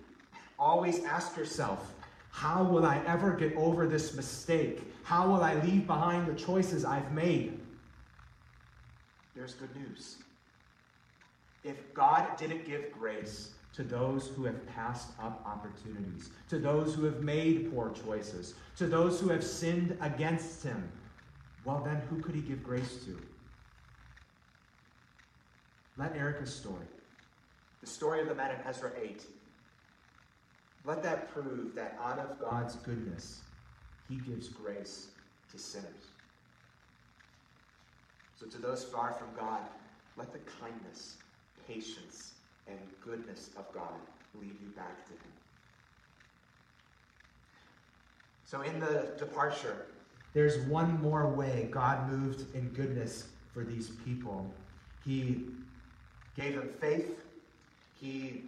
always 0.62 1.04
ask 1.04 1.36
yourself, 1.36 1.92
how 2.30 2.62
will 2.62 2.86
I 2.86 3.02
ever 3.06 3.32
get 3.32 3.54
over 3.56 3.86
this 3.86 4.14
mistake? 4.14 4.80
How 5.02 5.28
will 5.28 5.42
I 5.42 5.54
leave 5.54 5.86
behind 5.86 6.26
the 6.26 6.34
choices 6.34 6.84
I've 6.84 7.12
made? 7.12 7.58
There's 9.34 9.54
good 9.54 9.74
news. 9.76 10.16
If 11.64 11.92
God 11.92 12.36
didn't 12.36 12.64
give 12.64 12.92
grace, 12.92 13.50
To 13.76 13.82
those 13.82 14.28
who 14.28 14.44
have 14.44 14.66
passed 14.66 15.08
up 15.18 15.42
opportunities, 15.46 16.28
to 16.50 16.58
those 16.58 16.94
who 16.94 17.04
have 17.04 17.22
made 17.22 17.72
poor 17.72 17.90
choices, 18.04 18.54
to 18.76 18.86
those 18.86 19.18
who 19.18 19.30
have 19.30 19.42
sinned 19.42 19.96
against 20.02 20.62
Him, 20.62 20.92
well, 21.64 21.80
then 21.82 22.02
who 22.10 22.20
could 22.20 22.34
He 22.34 22.42
give 22.42 22.62
grace 22.62 23.02
to? 23.06 23.18
Let 25.96 26.14
Erica's 26.14 26.54
story 26.54 26.86
the 27.82 27.88
story 27.88 28.20
of 28.20 28.28
the 28.28 28.34
man 28.34 28.52
in 28.52 28.58
Ezra 28.66 28.92
8, 29.00 29.24
let 30.84 31.02
that 31.02 31.32
prove 31.32 31.74
that 31.74 31.98
out 32.02 32.18
of 32.18 32.40
God's 32.40 32.76
goodness, 32.76 33.40
He 34.08 34.16
gives 34.16 34.48
grace 34.48 35.08
to 35.52 35.58
sinners. 35.58 36.06
So, 38.38 38.46
to 38.46 38.58
those 38.58 38.84
far 38.84 39.12
from 39.12 39.28
God, 39.38 39.60
let 40.16 40.32
the 40.32 40.40
kindness, 40.60 41.16
patience, 41.68 42.32
and 42.66 42.78
goodness 43.04 43.50
of 43.56 43.72
God 43.72 43.94
lead 44.40 44.56
you 44.60 44.68
back 44.74 45.04
to 45.06 45.12
Him. 45.12 45.32
So, 48.44 48.62
in 48.62 48.80
the 48.80 49.12
departure, 49.18 49.86
There's 50.34 50.58
one 50.66 51.00
more 51.02 51.28
way 51.28 51.68
God 51.70 52.10
moved 52.10 52.54
in 52.54 52.68
goodness 52.70 53.28
for 53.52 53.64
these 53.64 53.90
people. 54.04 54.46
He 55.04 55.46
gave 56.36 56.54
them 56.56 56.70
faith. 56.80 57.22
He, 58.00 58.44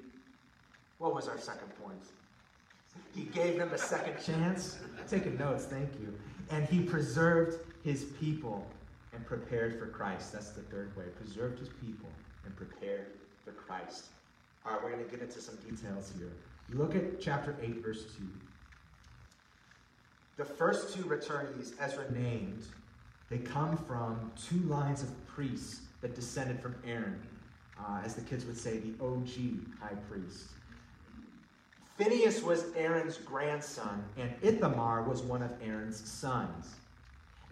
what 0.98 1.14
was 1.14 1.28
our 1.28 1.38
second 1.38 1.68
point? 1.82 2.02
He 3.14 3.24
gave 3.24 3.58
them 3.58 3.72
a 3.72 3.78
second 3.78 4.16
chance. 4.24 4.78
taking 5.08 5.38
notes, 5.38 5.64
thank 5.64 5.88
you. 6.00 6.12
And 6.50 6.66
he 6.68 6.80
preserved 6.80 7.58
his 7.84 8.04
people 8.20 8.66
and 9.12 9.24
prepared 9.24 9.78
for 9.78 9.86
Christ. 9.86 10.32
That's 10.32 10.50
the 10.50 10.62
third 10.62 10.96
way. 10.96 11.04
Preserved 11.22 11.58
his 11.58 11.68
people 11.68 12.08
and 12.44 12.56
prepared 12.56 13.06
for 13.44 13.52
Christ. 13.52 14.06
All 14.66 14.72
right, 14.72 14.82
we're 14.82 14.90
going 14.90 15.04
to 15.04 15.10
get 15.10 15.20
into 15.20 15.40
some 15.40 15.56
details. 15.56 16.12
here. 16.18 16.32
Look 16.72 16.96
at 16.96 17.20
chapter 17.20 17.54
8, 17.62 17.82
verse 17.82 18.04
2. 18.16 18.24
The 20.36 20.44
first 20.44 20.94
two 20.94 21.02
returnees, 21.02 21.74
Ezra 21.78 22.10
named, 22.10 22.24
Named, 22.24 22.62
they 23.30 23.38
come 23.38 23.76
from 23.76 24.32
two 24.36 24.60
lines 24.68 25.02
of 25.02 25.26
priests 25.26 25.80
that 26.00 26.14
descended 26.14 26.60
from 26.60 26.74
Aaron. 26.86 27.20
Uh, 27.78 28.00
as 28.04 28.14
the 28.14 28.20
kids 28.22 28.44
would 28.44 28.58
say, 28.58 28.78
the 28.78 28.94
OG 29.04 29.28
high 29.80 29.96
priest. 30.08 30.48
Phinehas 31.96 32.42
was 32.42 32.66
Aaron's 32.76 33.16
grandson. 33.18 34.04
And 34.16 34.32
Ithamar 34.42 35.02
was 35.02 35.22
one 35.22 35.42
of 35.42 35.50
Aaron's 35.62 35.98
sons. 36.08 36.74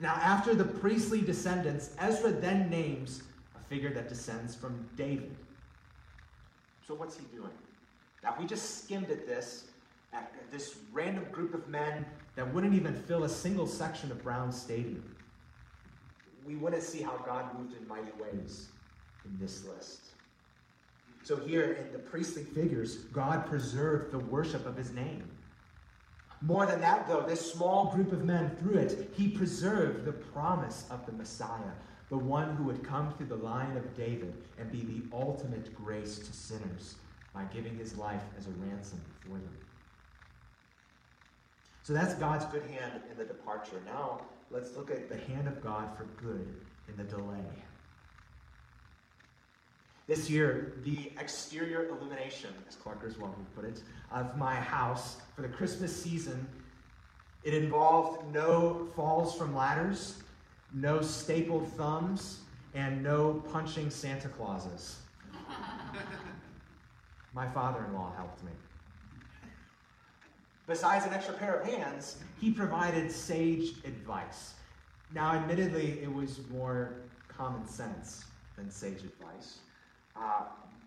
Now, 0.00 0.14
after 0.14 0.54
the 0.54 0.64
priestly 0.64 1.20
descendants, 1.20 1.90
Ezra 1.98 2.32
then 2.32 2.68
names 2.68 3.22
a 3.56 3.60
figure 3.60 3.90
that 3.90 4.08
descends 4.08 4.54
from 4.54 4.88
David. 4.96 5.36
So 6.86 6.94
what's 6.94 7.16
he 7.16 7.24
doing? 7.34 7.52
Now, 8.24 8.34
we 8.38 8.46
just 8.46 8.84
skimmed 8.84 9.10
at 9.10 9.26
this, 9.26 9.66
at 10.12 10.32
this 10.50 10.76
random 10.92 11.24
group 11.30 11.54
of 11.54 11.68
men, 11.68 12.04
that 12.34 12.52
wouldn't 12.52 12.74
even 12.74 12.94
fill 12.94 13.24
a 13.24 13.28
single 13.28 13.66
section 13.66 14.10
of 14.10 14.22
Brown 14.22 14.50
Stadium 14.50 15.04
we 16.44 16.56
wouldn't 16.56 16.82
see 16.82 17.02
how 17.02 17.16
God 17.18 17.46
moved 17.58 17.74
in 17.76 17.86
mighty 17.86 18.12
ways 18.20 18.68
in 19.24 19.38
this 19.38 19.64
list. 19.64 20.00
So 21.22 21.36
here 21.36 21.72
in 21.72 21.92
the 21.92 21.98
priestly 21.98 22.42
Figures, 22.42 22.96
God 23.12 23.46
preserved 23.46 24.10
the 24.10 24.18
worship 24.18 24.66
of 24.66 24.76
his 24.76 24.92
name. 24.92 25.30
More 26.40 26.66
than 26.66 26.80
that, 26.80 27.06
though, 27.06 27.20
this 27.20 27.52
small 27.52 27.92
group 27.94 28.10
of 28.12 28.24
men, 28.24 28.56
through 28.56 28.78
it, 28.78 29.10
he 29.16 29.28
preserved 29.28 30.04
the 30.04 30.12
promise 30.12 30.84
of 30.90 31.06
the 31.06 31.12
Messiah, 31.12 31.70
the 32.08 32.18
one 32.18 32.56
who 32.56 32.64
would 32.64 32.82
come 32.82 33.12
through 33.12 33.26
the 33.26 33.36
line 33.36 33.76
of 33.76 33.96
David 33.96 34.34
and 34.58 34.72
be 34.72 34.80
the 34.80 35.16
ultimate 35.16 35.72
grace 35.74 36.18
to 36.18 36.32
sinners 36.32 36.96
by 37.32 37.44
giving 37.44 37.76
his 37.76 37.96
life 37.96 38.22
as 38.36 38.48
a 38.48 38.50
ransom 38.50 39.00
for 39.20 39.30
them. 39.30 39.56
So 41.84 41.92
that's 41.92 42.14
God's 42.14 42.44
good 42.46 42.64
hand 42.64 43.00
in 43.10 43.16
the 43.16 43.24
departure. 43.24 43.80
Now, 43.86 44.22
let's 44.50 44.76
look 44.76 44.90
at 44.90 45.08
the 45.08 45.16
hand 45.32 45.46
of 45.46 45.62
God 45.62 45.96
for 45.96 46.04
good 46.20 46.54
in 46.88 46.96
the 46.96 47.04
delay. 47.04 47.44
This 50.06 50.28
year, 50.28 50.74
the 50.84 51.12
exterior 51.18 51.88
illumination. 51.88 52.50
as 52.68 52.76
Clark 52.76 53.00
Griswold 53.00 53.36
would 53.36 53.54
put 53.54 53.64
it, 53.64 53.82
of 54.10 54.36
my 54.36 54.54
house 54.54 55.18
for 55.34 55.42
the 55.42 55.48
Christmas 55.48 55.94
season. 55.94 56.46
It 57.44 57.54
involved 57.54 58.32
no 58.32 58.88
falls 58.94 59.36
from 59.36 59.54
ladders, 59.54 60.22
no 60.72 61.00
stapled 61.00 61.68
thumbs, 61.72 62.40
and 62.74 63.02
no 63.02 63.42
punching 63.52 63.90
Santa 63.90 64.28
Clauses. 64.28 65.00
My 67.34 67.48
father 67.48 67.84
in 67.86 67.94
law 67.94 68.12
helped 68.16 68.42
me. 68.44 68.52
Besides 70.66 71.06
an 71.06 71.12
extra 71.12 71.34
pair 71.34 71.54
of 71.54 71.66
hands, 71.66 72.18
he 72.40 72.50
provided 72.50 73.10
sage 73.10 73.74
advice. 73.84 74.54
Now, 75.14 75.32
admittedly, 75.32 76.00
it 76.02 76.12
was 76.12 76.40
more 76.50 76.94
common 77.28 77.66
sense 77.66 78.24
than 78.56 78.70
sage 78.70 79.02
advice. 79.02 79.58
Uh, 80.22 80.42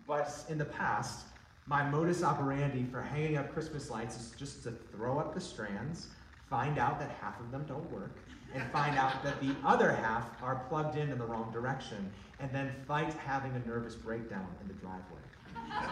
but 0.06 0.44
in 0.48 0.56
the 0.56 0.64
past, 0.64 1.26
my 1.66 1.82
modus 1.88 2.22
operandi 2.22 2.84
for 2.90 3.02
hanging 3.02 3.36
up 3.36 3.52
Christmas 3.52 3.90
lights 3.90 4.16
is 4.16 4.32
just 4.38 4.62
to 4.62 4.70
throw 4.70 5.18
up 5.18 5.34
the 5.34 5.40
strands, 5.40 6.08
find 6.48 6.78
out 6.78 6.98
that 7.00 7.10
half 7.20 7.38
of 7.40 7.50
them 7.50 7.64
don't 7.68 7.90
work, 7.90 8.16
and 8.54 8.62
find 8.70 8.96
out 8.96 9.22
that 9.24 9.40
the 9.40 9.54
other 9.64 9.92
half 9.92 10.30
are 10.42 10.64
plugged 10.68 10.96
in 10.96 11.10
in 11.10 11.18
the 11.18 11.24
wrong 11.24 11.50
direction, 11.52 12.10
and 12.38 12.50
then 12.52 12.72
fight 12.86 13.12
having 13.14 13.52
a 13.52 13.68
nervous 13.68 13.94
breakdown 13.94 14.46
in 14.62 14.68
the 14.68 14.74
driveway. 14.74 15.18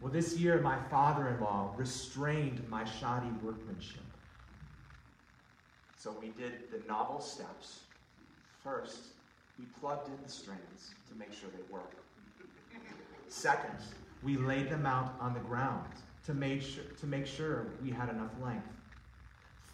well, 0.00 0.12
this 0.12 0.36
year, 0.36 0.60
my 0.60 0.76
father 0.90 1.28
in 1.28 1.40
law 1.40 1.72
restrained 1.76 2.68
my 2.68 2.84
shoddy 2.84 3.30
workmanship. 3.42 4.02
So 5.96 6.14
we 6.20 6.30
did 6.30 6.72
the 6.72 6.82
novel 6.88 7.20
steps. 7.20 7.80
First, 8.64 8.98
we 9.62 9.68
plugged 9.80 10.08
in 10.08 10.18
the 10.24 10.28
strands 10.28 10.94
to 11.08 11.16
make 11.16 11.32
sure 11.32 11.48
they 11.50 11.72
work. 11.72 11.92
Second, 13.28 13.78
we 14.22 14.36
laid 14.36 14.68
them 14.68 14.86
out 14.86 15.14
on 15.20 15.34
the 15.34 15.40
ground 15.40 15.88
to 16.26 16.34
make 16.34 16.62
sure, 16.62 16.84
to 17.00 17.06
make 17.06 17.26
sure 17.26 17.66
we 17.82 17.90
had 17.90 18.08
enough 18.08 18.30
length. 18.42 18.66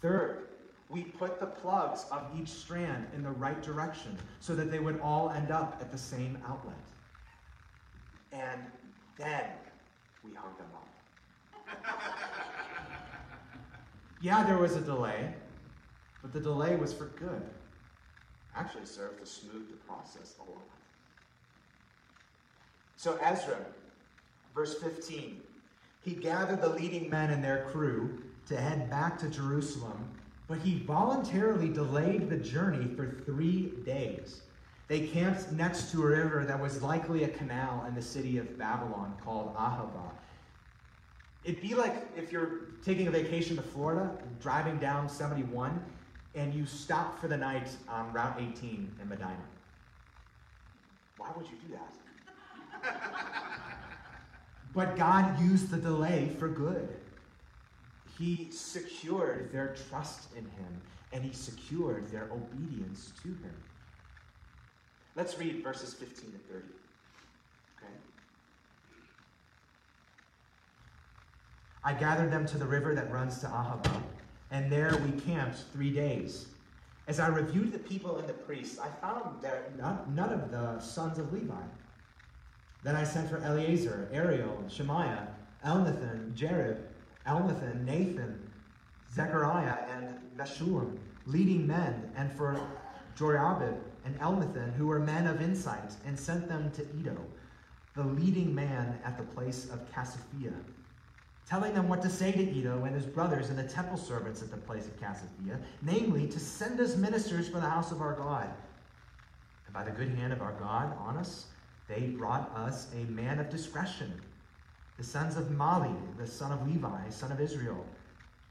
Third, 0.01 0.47
we 0.89 1.03
put 1.03 1.39
the 1.39 1.45
plugs 1.45 2.05
of 2.11 2.23
each 2.39 2.49
strand 2.49 3.07
in 3.15 3.23
the 3.23 3.31
right 3.31 3.61
direction 3.61 4.17
so 4.39 4.55
that 4.55 4.71
they 4.71 4.79
would 4.79 4.99
all 5.01 5.31
end 5.31 5.51
up 5.51 5.77
at 5.81 5.91
the 5.91 5.97
same 5.97 6.37
outlet. 6.47 6.75
And 8.31 8.61
then 9.17 9.45
we 10.23 10.33
hung 10.35 10.53
them 10.57 10.67
up. 10.75 10.87
yeah, 14.21 14.43
there 14.43 14.57
was 14.57 14.75
a 14.75 14.81
delay, 14.81 15.33
but 16.21 16.31
the 16.31 16.39
delay 16.39 16.75
was 16.75 16.93
for 16.93 17.05
good. 17.05 17.41
Actually 18.55 18.85
served 18.85 19.19
to 19.19 19.25
smooth 19.25 19.69
the 19.69 19.77
process 19.87 20.35
along. 20.39 20.63
So 22.97 23.17
Ezra, 23.23 23.57
verse 24.53 24.75
15, 24.75 25.39
he 26.03 26.11
gathered 26.11 26.61
the 26.61 26.69
leading 26.69 27.09
men 27.09 27.29
and 27.29 27.43
their 27.43 27.65
crew 27.71 28.21
to 28.47 28.57
head 28.57 28.89
back 28.89 29.17
to 29.19 29.29
Jerusalem, 29.29 30.09
but 30.47 30.57
he 30.57 30.79
voluntarily 30.79 31.69
delayed 31.69 32.29
the 32.29 32.37
journey 32.37 32.93
for 32.95 33.21
three 33.25 33.73
days. 33.85 34.41
They 34.89 35.07
camped 35.07 35.51
next 35.51 35.91
to 35.91 36.01
a 36.01 36.07
river 36.07 36.43
that 36.45 36.59
was 36.59 36.81
likely 36.81 37.23
a 37.23 37.29
canal 37.29 37.85
in 37.87 37.93
the 37.93 38.01
city 38.01 38.39
of 38.39 38.57
Babylon 38.57 39.13
called 39.23 39.55
Ahava. 39.55 40.09
It'd 41.43 41.61
be 41.61 41.75
like 41.75 42.07
if 42.17 42.31
you're 42.31 42.61
taking 42.83 43.07
a 43.07 43.11
vacation 43.11 43.55
to 43.55 43.61
Florida, 43.61 44.11
driving 44.41 44.79
down 44.79 45.07
71, 45.07 45.79
and 46.35 46.53
you 46.53 46.65
stop 46.65 47.19
for 47.19 47.27
the 47.27 47.37
night 47.37 47.69
on 47.87 48.11
Route 48.13 48.37
18 48.39 48.91
in 49.01 49.09
Medina. 49.09 49.35
Why 51.17 51.29
would 51.35 51.45
you 51.47 51.57
do 51.67 51.73
that? 51.73 52.93
but 54.73 54.95
God 54.95 55.39
used 55.41 55.69
the 55.69 55.77
delay 55.77 56.29
for 56.37 56.47
good. 56.47 56.89
He 58.17 58.49
secured 58.51 59.51
their 59.51 59.75
trust 59.89 60.31
in 60.33 60.43
him, 60.43 60.81
and 61.13 61.23
he 61.23 61.33
secured 61.33 62.11
their 62.11 62.29
obedience 62.31 63.11
to 63.23 63.29
him. 63.29 63.55
Let's 65.15 65.37
read 65.39 65.63
verses 65.63 65.93
15 65.93 66.31
to 66.31 66.37
30. 66.53 66.63
Okay? 67.77 67.93
I 71.83 71.93
gathered 71.93 72.31
them 72.31 72.45
to 72.47 72.57
the 72.57 72.65
river 72.65 72.93
that 72.93 73.11
runs 73.11 73.39
to 73.39 73.47
Ahava, 73.47 74.01
and 74.51 74.71
there 74.71 74.99
we 75.05 75.19
camped 75.21 75.59
three 75.73 75.91
days. 75.91 76.47
As 77.07 77.19
I 77.19 77.27
reviewed 77.27 77.71
the 77.71 77.79
people 77.79 78.17
and 78.17 78.27
the 78.27 78.33
priests, 78.33 78.79
I 78.79 78.89
found 79.01 79.41
that 79.41 79.77
none 79.77 80.31
of 80.31 80.51
the 80.51 80.79
sons 80.79 81.17
of 81.17 81.33
Levi. 81.33 81.53
Then 82.83 82.95
I 82.95 83.03
sent 83.03 83.29
for 83.29 83.37
Eleazar, 83.39 84.09
Ariel, 84.13 84.63
Shemaiah, 84.69 85.27
Elnathan, 85.65 86.33
Jarib, 86.33 86.77
Elnathan, 87.27 87.83
Nathan, 87.83 88.49
Zechariah, 89.13 89.77
and 89.95 90.19
Meshullam, 90.37 90.97
leading 91.25 91.67
men, 91.67 92.11
and 92.15 92.31
for 92.31 92.59
Joiarib 93.17 93.77
and 94.05 94.17
Elnathan, 94.19 94.73
who 94.75 94.87
were 94.87 94.99
men 94.99 95.27
of 95.27 95.41
insight, 95.41 95.95
and 96.05 96.17
sent 96.17 96.47
them 96.47 96.71
to 96.71 96.83
Iddo, 96.83 97.17
the 97.95 98.03
leading 98.03 98.55
man 98.55 98.99
at 99.03 99.17
the 99.17 99.23
place 99.23 99.65
of 99.69 99.91
Casiphia, 99.91 100.53
telling 101.49 101.73
them 101.73 101.89
what 101.89 102.01
to 102.03 102.09
say 102.09 102.31
to 102.31 102.39
Iddo 102.39 102.83
and 102.83 102.95
his 102.95 103.07
brothers 103.07 103.49
and 103.49 103.57
the 103.57 103.63
temple 103.63 103.97
servants 103.97 104.43
at 104.43 104.51
the 104.51 104.57
place 104.57 104.85
of 104.85 104.99
Casiphia, 104.99 105.57
namely, 105.81 106.27
to 106.27 106.39
send 106.39 106.79
us 106.79 106.95
ministers 106.95 107.49
for 107.49 107.59
the 107.59 107.67
house 107.67 107.91
of 107.91 108.01
our 108.01 108.13
God. 108.13 108.47
And 109.65 109.73
by 109.73 109.83
the 109.83 109.89
good 109.89 110.09
hand 110.09 110.31
of 110.31 110.43
our 110.43 110.53
God 110.53 110.95
on 110.99 111.17
us, 111.17 111.47
they 111.87 112.01
brought 112.01 112.55
us 112.55 112.87
a 112.93 113.09
man 113.09 113.39
of 113.39 113.49
discretion, 113.49 114.13
the 114.97 115.03
sons 115.03 115.37
of 115.37 115.45
Mahli, 115.45 115.95
the 116.19 116.27
son 116.27 116.51
of 116.51 116.67
Levi, 116.67 117.09
son 117.09 117.31
of 117.31 117.41
Israel, 117.41 117.83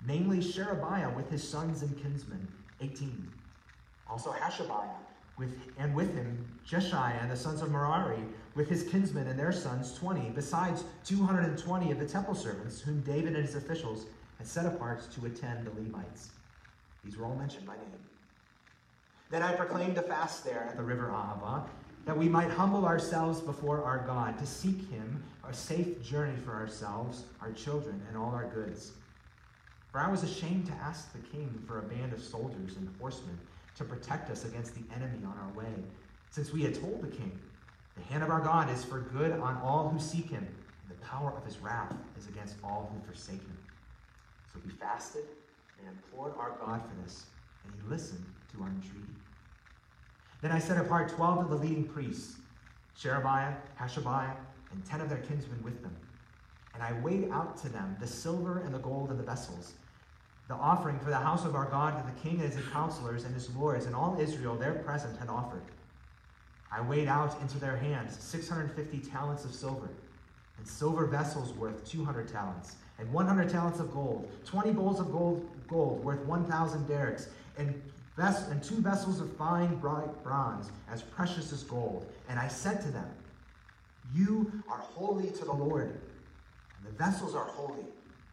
namely 0.04 0.42
Sherebiah 0.42 1.14
with 1.14 1.30
his 1.30 1.46
sons 1.48 1.82
and 1.82 2.02
kinsmen, 2.02 2.48
18. 2.80 3.30
Also 4.10 4.32
Hashabiah, 4.32 4.96
with, 5.36 5.56
and 5.78 5.94
with 5.94 6.12
him 6.16 6.48
Jeshaiah 6.68 7.22
and 7.22 7.30
the 7.30 7.36
sons 7.36 7.62
of 7.62 7.70
Merari, 7.70 8.24
with 8.58 8.68
his 8.68 8.82
kinsmen 8.82 9.28
and 9.28 9.38
their 9.38 9.52
sons, 9.52 9.94
20, 9.94 10.32
besides 10.34 10.82
220 11.04 11.92
of 11.92 11.98
the 12.00 12.04
temple 12.04 12.34
servants, 12.34 12.80
whom 12.80 13.00
David 13.02 13.36
and 13.36 13.46
his 13.46 13.54
officials 13.54 14.06
had 14.36 14.48
set 14.48 14.66
apart 14.66 15.08
to 15.12 15.26
attend 15.26 15.64
the 15.64 15.70
Levites. 15.80 16.30
These 17.04 17.16
were 17.16 17.24
all 17.24 17.36
mentioned 17.36 17.68
by 17.68 17.74
name. 17.76 18.02
Then 19.30 19.44
I 19.44 19.52
proclaimed 19.52 19.96
a 19.96 20.02
fast 20.02 20.44
there 20.44 20.66
at 20.68 20.76
the 20.76 20.82
river 20.82 21.06
Ahava, 21.06 21.66
that 22.04 22.18
we 22.18 22.28
might 22.28 22.50
humble 22.50 22.84
ourselves 22.84 23.40
before 23.40 23.84
our 23.84 24.04
God, 24.04 24.36
to 24.40 24.46
seek 24.46 24.90
him 24.90 25.22
a 25.48 25.54
safe 25.54 26.02
journey 26.02 26.36
for 26.44 26.52
ourselves, 26.52 27.26
our 27.40 27.52
children, 27.52 28.02
and 28.08 28.16
all 28.16 28.32
our 28.32 28.48
goods. 28.48 28.90
For 29.92 30.00
I 30.00 30.10
was 30.10 30.24
ashamed 30.24 30.66
to 30.66 30.72
ask 30.72 31.12
the 31.12 31.20
king 31.28 31.62
for 31.64 31.78
a 31.78 31.82
band 31.82 32.12
of 32.12 32.20
soldiers 32.20 32.74
and 32.76 32.92
horsemen 33.00 33.38
to 33.76 33.84
protect 33.84 34.30
us 34.30 34.44
against 34.44 34.74
the 34.74 34.82
enemy 34.96 35.18
on 35.24 35.38
our 35.38 35.52
way, 35.56 35.72
since 36.30 36.52
we 36.52 36.64
had 36.64 36.74
told 36.74 37.02
the 37.02 37.16
king, 37.16 37.38
The 37.98 38.04
hand 38.04 38.22
of 38.22 38.30
our 38.30 38.40
God 38.40 38.70
is 38.70 38.84
for 38.84 39.00
good 39.00 39.32
on 39.32 39.60
all 39.62 39.88
who 39.88 39.98
seek 39.98 40.30
him, 40.30 40.46
and 40.46 40.98
the 40.98 41.04
power 41.04 41.32
of 41.36 41.44
his 41.44 41.58
wrath 41.58 41.92
is 42.16 42.28
against 42.28 42.56
all 42.64 42.90
who 42.92 43.04
forsake 43.04 43.42
him. 43.42 43.58
So 44.52 44.60
we 44.64 44.70
fasted 44.72 45.24
and 45.78 45.88
implored 45.88 46.32
our 46.38 46.56
God 46.64 46.82
for 46.82 47.02
this, 47.02 47.26
and 47.64 47.74
he 47.74 47.90
listened 47.90 48.24
to 48.52 48.62
our 48.62 48.68
entreaty. 48.68 49.12
Then 50.40 50.52
I 50.52 50.58
set 50.58 50.78
apart 50.78 51.08
twelve 51.08 51.38
of 51.38 51.50
the 51.50 51.56
leading 51.56 51.84
priests, 51.84 52.36
Sherebiah, 52.96 53.54
Hashabiah, 53.78 54.36
and 54.72 54.84
ten 54.84 55.00
of 55.00 55.08
their 55.08 55.18
kinsmen 55.18 55.62
with 55.62 55.82
them. 55.82 55.96
And 56.74 56.82
I 56.82 56.92
weighed 57.00 57.28
out 57.32 57.56
to 57.62 57.68
them 57.68 57.96
the 57.98 58.06
silver 58.06 58.60
and 58.60 58.72
the 58.72 58.78
gold 58.78 59.10
and 59.10 59.18
the 59.18 59.24
vessels, 59.24 59.72
the 60.46 60.54
offering 60.54 61.00
for 61.00 61.10
the 61.10 61.16
house 61.16 61.44
of 61.44 61.56
our 61.56 61.68
God 61.68 61.96
that 61.96 62.06
the 62.06 62.22
king 62.22 62.40
and 62.40 62.52
his 62.52 62.64
counselors 62.72 63.24
and 63.24 63.34
his 63.34 63.54
lords 63.56 63.86
and 63.86 63.94
all 63.96 64.16
Israel 64.20 64.54
their 64.54 64.74
present 64.74 65.18
had 65.18 65.28
offered. 65.28 65.62
I 66.70 66.80
weighed 66.80 67.08
out 67.08 67.40
into 67.40 67.58
their 67.58 67.76
hands 67.76 68.18
650 68.20 68.98
talents 69.10 69.44
of 69.44 69.54
silver, 69.54 69.88
and 70.58 70.66
silver 70.66 71.06
vessels 71.06 71.52
worth 71.54 71.88
200 71.88 72.28
talents, 72.28 72.76
and 72.98 73.10
100 73.12 73.48
talents 73.48 73.80
of 73.80 73.92
gold, 73.92 74.30
20 74.44 74.72
bowls 74.72 75.00
of 75.00 75.10
gold, 75.10 75.48
gold 75.68 76.04
worth 76.04 76.20
1,000 76.26 76.86
darics, 76.86 77.28
and, 77.56 77.80
ves- 78.16 78.48
and 78.48 78.62
two 78.62 78.76
vessels 78.76 79.20
of 79.20 79.34
fine 79.36 79.76
bright 79.76 80.22
bronze, 80.22 80.70
as 80.90 81.02
precious 81.02 81.52
as 81.52 81.62
gold. 81.62 82.06
And 82.28 82.38
I 82.38 82.48
said 82.48 82.80
to 82.82 82.90
them, 82.90 83.08
You 84.14 84.62
are 84.68 84.78
holy 84.78 85.30
to 85.30 85.44
the 85.44 85.52
Lord, 85.52 85.90
and 85.90 86.86
the 86.86 86.98
vessels 86.98 87.34
are 87.34 87.44
holy, 87.44 87.86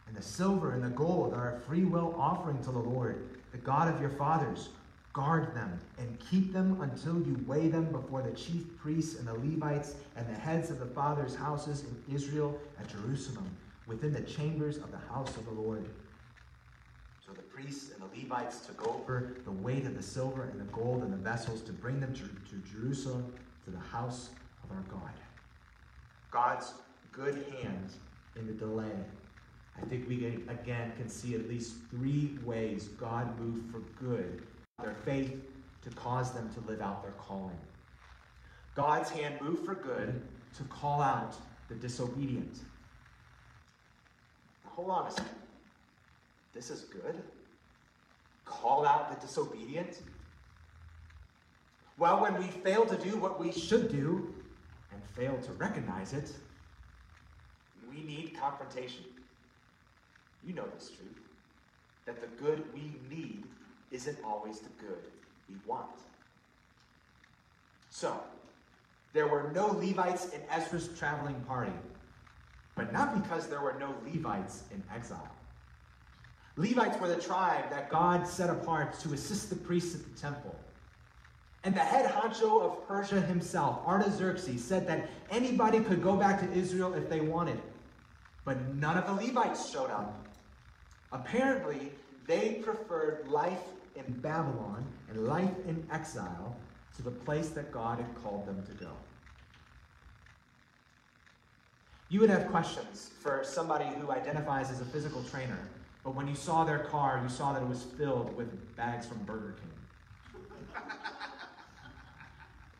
and 0.08 0.16
the 0.16 0.22
silver 0.22 0.72
and 0.72 0.82
the 0.82 0.90
gold 0.90 1.32
are 1.32 1.56
a 1.56 1.60
free 1.60 1.84
will 1.84 2.14
offering 2.18 2.62
to 2.64 2.70
the 2.70 2.78
Lord, 2.78 3.28
the 3.52 3.58
God 3.58 3.92
of 3.92 4.00
your 4.00 4.10
fathers. 4.10 4.68
Guard 5.16 5.54
them 5.54 5.80
and 5.96 6.20
keep 6.20 6.52
them 6.52 6.78
until 6.82 7.14
you 7.26 7.42
weigh 7.46 7.68
them 7.68 7.90
before 7.90 8.20
the 8.20 8.32
chief 8.32 8.64
priests 8.76 9.18
and 9.18 9.26
the 9.26 9.32
Levites 9.32 9.94
and 10.14 10.28
the 10.28 10.38
heads 10.38 10.68
of 10.68 10.78
the 10.78 10.84
fathers' 10.84 11.34
houses 11.34 11.84
in 11.84 12.14
Israel 12.14 12.54
at 12.78 12.86
Jerusalem, 12.90 13.50
within 13.86 14.12
the 14.12 14.20
chambers 14.20 14.76
of 14.76 14.90
the 14.90 15.00
house 15.10 15.34
of 15.38 15.46
the 15.46 15.52
Lord. 15.52 15.86
So 17.24 17.32
the 17.32 17.40
priests 17.40 17.92
and 17.94 18.02
the 18.02 18.20
Levites 18.20 18.66
took 18.66 18.86
over 18.86 19.38
the 19.46 19.52
weight 19.52 19.86
of 19.86 19.96
the 19.96 20.02
silver 20.02 20.50
and 20.52 20.60
the 20.60 20.70
gold 20.70 21.02
and 21.02 21.10
the 21.10 21.16
vessels 21.16 21.62
to 21.62 21.72
bring 21.72 21.98
them 21.98 22.12
to, 22.12 22.20
to 22.20 22.70
Jerusalem, 22.70 23.32
to 23.64 23.70
the 23.70 23.78
house 23.78 24.28
of 24.64 24.70
our 24.70 24.82
God. 24.90 25.14
God's 26.30 26.74
good 27.10 27.42
hand 27.58 27.88
in 28.38 28.46
the 28.46 28.52
delay. 28.52 28.92
I 29.78 29.86
think 29.86 30.06
we 30.10 30.26
again 30.26 30.92
can 30.98 31.08
see 31.08 31.34
at 31.34 31.48
least 31.48 31.76
three 31.90 32.38
ways 32.44 32.88
God 32.88 33.40
moved 33.40 33.72
for 33.72 33.80
good 33.98 34.42
their 34.82 34.94
faith, 34.94 35.34
to 35.82 35.90
cause 35.90 36.32
them 36.32 36.50
to 36.52 36.60
live 36.70 36.80
out 36.80 37.02
their 37.02 37.12
calling. 37.12 37.56
God's 38.74 39.08
hand 39.10 39.40
moved 39.40 39.64
for 39.64 39.74
good. 39.74 40.20
To 40.58 40.64
call 40.64 41.02
out 41.02 41.36
the 41.68 41.74
disobedient. 41.74 42.60
Now, 44.64 44.70
hold 44.70 44.90
on 44.90 45.06
a 45.06 45.10
second. 45.10 45.28
This 46.54 46.70
is 46.70 46.82
good? 46.82 47.22
Call 48.44 48.86
out 48.86 49.10
the 49.10 49.26
disobedient? 49.26 50.00
Well, 51.98 52.20
when 52.22 52.38
we 52.38 52.46
fail 52.46 52.86
to 52.86 52.96
do 52.96 53.16
what 53.16 53.40
we 53.40 53.52
should, 53.52 53.62
Should 53.62 53.90
do 53.90 54.34
and 54.92 55.02
fail 55.14 55.36
to 55.38 55.52
recognize 55.52 56.12
it. 56.12 56.32
we 57.90 58.02
need 58.02 58.36
confrontation. 58.38 59.04
You 60.46 60.54
know 60.54 60.66
this 60.74 60.88
truth. 60.90 61.20
That 62.04 62.20
the 62.20 62.28
good 62.42 62.62
we 62.72 62.92
need 63.14 63.44
isn't 63.96 64.18
always 64.22 64.60
the 64.60 64.68
good 64.78 65.04
we 65.48 65.56
want. 65.66 65.98
So, 67.88 68.20
there 69.14 69.26
were 69.26 69.50
no 69.54 69.68
Levites 69.68 70.28
in 70.34 70.42
Ezra's 70.50 70.90
traveling 70.98 71.40
party, 71.48 71.72
but 72.74 72.92
not 72.92 73.22
because 73.22 73.46
there 73.46 73.62
were 73.62 73.76
no 73.80 73.94
Levites 74.04 74.64
in 74.70 74.82
exile. 74.94 75.30
Levites 76.56 77.00
were 77.00 77.08
the 77.08 77.20
tribe 77.20 77.70
that 77.70 77.88
God 77.88 78.28
set 78.28 78.50
apart 78.50 78.98
to 79.00 79.14
assist 79.14 79.48
the 79.48 79.56
priests 79.56 79.94
at 79.94 80.04
the 80.04 80.20
temple. 80.20 80.54
And 81.64 81.74
the 81.74 81.80
head 81.80 82.10
honcho 82.10 82.62
of 82.62 82.86
Persia 82.86 83.20
himself, 83.20 83.80
Artaxerxes, 83.86 84.62
said 84.62 84.86
that 84.88 85.08
anybody 85.30 85.80
could 85.80 86.02
go 86.02 86.16
back 86.16 86.38
to 86.40 86.52
Israel 86.52 86.92
if 86.92 87.08
they 87.08 87.20
wanted. 87.20 87.60
But 88.44 88.74
none 88.74 88.98
of 88.98 89.06
the 89.06 89.26
Levites 89.26 89.70
showed 89.70 89.90
up. 89.90 90.28
Apparently, 91.12 91.92
they 92.26 92.60
preferred 92.62 93.26
life 93.28 93.62
in 93.96 94.12
Babylon 94.20 94.84
and 95.10 95.26
life 95.26 95.54
in 95.66 95.86
exile 95.90 96.56
to 96.96 97.02
the 97.02 97.10
place 97.10 97.50
that 97.50 97.72
God 97.72 97.98
had 97.98 98.22
called 98.22 98.46
them 98.46 98.62
to 98.66 98.72
go. 98.84 98.90
You 102.08 102.20
would 102.20 102.30
have 102.30 102.46
questions 102.48 103.10
for 103.20 103.42
somebody 103.42 103.86
who 103.98 104.10
identifies 104.10 104.70
as 104.70 104.80
a 104.80 104.84
physical 104.84 105.22
trainer, 105.24 105.58
but 106.04 106.14
when 106.14 106.28
you 106.28 106.36
saw 106.36 106.64
their 106.64 106.78
car, 106.78 107.20
you 107.22 107.28
saw 107.28 107.52
that 107.52 107.62
it 107.62 107.68
was 107.68 107.82
filled 107.82 108.36
with 108.36 108.76
bags 108.76 109.06
from 109.06 109.18
Burger 109.24 109.56
King. 109.60 110.82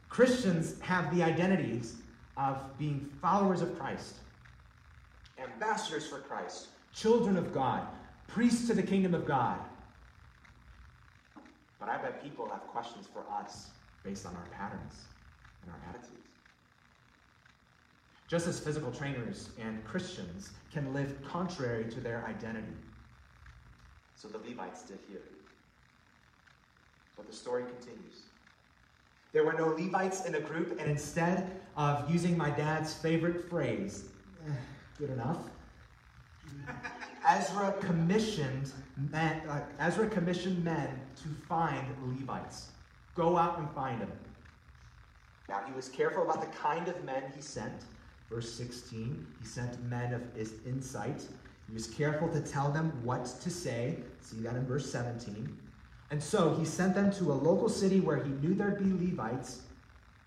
Christians 0.09 0.81
have 0.81 1.15
the 1.15 1.23
identities 1.23 1.97
of 2.37 2.79
being 2.79 3.11
followers 3.21 3.63
of 3.63 3.77
Christ, 3.79 4.15
ambassadors 5.43 6.07
for 6.07 6.21
Christ. 6.21 6.69
children 6.95 7.37
of 7.37 7.53
God, 7.53 7.87
priests 8.29 8.67
to 8.69 8.75
the 8.75 8.83
kingdom 8.83 9.13
of 9.13 9.27
God, 9.27 9.59
But 11.79 11.89
I 11.89 11.99
bet 11.99 12.23
people 12.23 12.49
have 12.49 12.63
questions 12.69 13.07
for 13.13 13.25
us. 13.41 13.71
based 14.05 14.25
on 14.25 14.37
our 14.37 14.47
patterns 14.57 14.95
and 15.65 15.73
our 15.73 15.81
attitudes. 15.91 16.31
Just 18.29 18.47
as 18.47 18.61
physical 18.61 18.93
trainers 18.93 19.49
and 19.61 19.85
Christians 19.85 20.51
can 20.73 20.93
live 20.95 21.21
contrary 21.25 21.91
to 21.91 22.01
their 22.01 22.25
identity. 22.29 22.73
So 24.15 24.29
the 24.29 24.39
Levites 24.39 24.83
did 24.83 25.01
here. 25.09 25.23
But 27.17 27.27
the 27.29 27.35
story 27.35 27.65
continues. 27.65 28.23
There 29.33 29.45
were 29.45 29.55
no 29.55 29.69
Levites 29.69 30.25
in 30.25 30.33
the 30.33 30.41
group, 30.41 30.79
and 30.79 30.89
instead 30.89 31.61
of 31.77 32.09
using 32.09 32.37
my 32.37 32.51
dad's 32.51 32.95
favorite 32.95 33.49
phrase, 33.51 34.05
"Eh, 34.47 34.53
good 34.99 35.11
enough, 35.11 35.39
Ezra 37.29 37.75
commissioned 37.81 38.73
men, 38.97 39.43
uh, 39.49 39.61
Ezra 39.81 40.09
commissioned 40.09 40.63
men 40.65 41.01
to 41.17 41.29
find 41.49 41.87
Levites. 42.03 42.71
Go 43.15 43.37
out 43.37 43.59
and 43.59 43.69
find 43.71 44.01
them. 44.01 44.13
Now 45.49 45.63
he 45.67 45.73
was 45.73 45.89
careful 45.89 46.23
about 46.23 46.41
the 46.41 46.59
kind 46.59 46.89
of 46.89 47.05
men 47.05 47.23
He 47.35 47.43
sent, 47.43 47.85
verse 48.31 48.53
16, 48.53 49.27
he 49.41 49.47
sent 49.47 49.83
men 49.85 50.13
of 50.15 50.23
his 50.35 50.55
insight. 50.67 51.27
He 51.69 51.75
was 51.75 51.89
careful 51.89 52.29
to 52.29 52.41
tell 52.41 52.71
them 52.71 52.93
what 53.03 53.25
to 53.43 53.51
say. 53.51 53.99
See 54.21 54.39
that 54.39 54.55
in 54.55 54.67
verse 54.67 54.91
17. 54.91 55.57
And 56.11 56.23
so 56.23 56.55
he 56.55 56.65
sent 56.65 56.95
them 56.95 57.11
to 57.13 57.33
a 57.33 57.35
local 57.35 57.69
city 57.69 57.99
where 58.01 58.23
he 58.23 58.31
knew 58.31 58.55
there'd 58.55 58.79
be 58.79 59.07
Levites. 59.07 59.63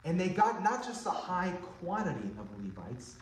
And 0.04 0.20
they 0.20 0.30
got 0.30 0.64
not 0.64 0.84
just 0.84 1.06
a 1.06 1.12
high 1.12 1.54
quantity 1.80 2.30
of 2.38 2.48
Levites, 2.62 3.16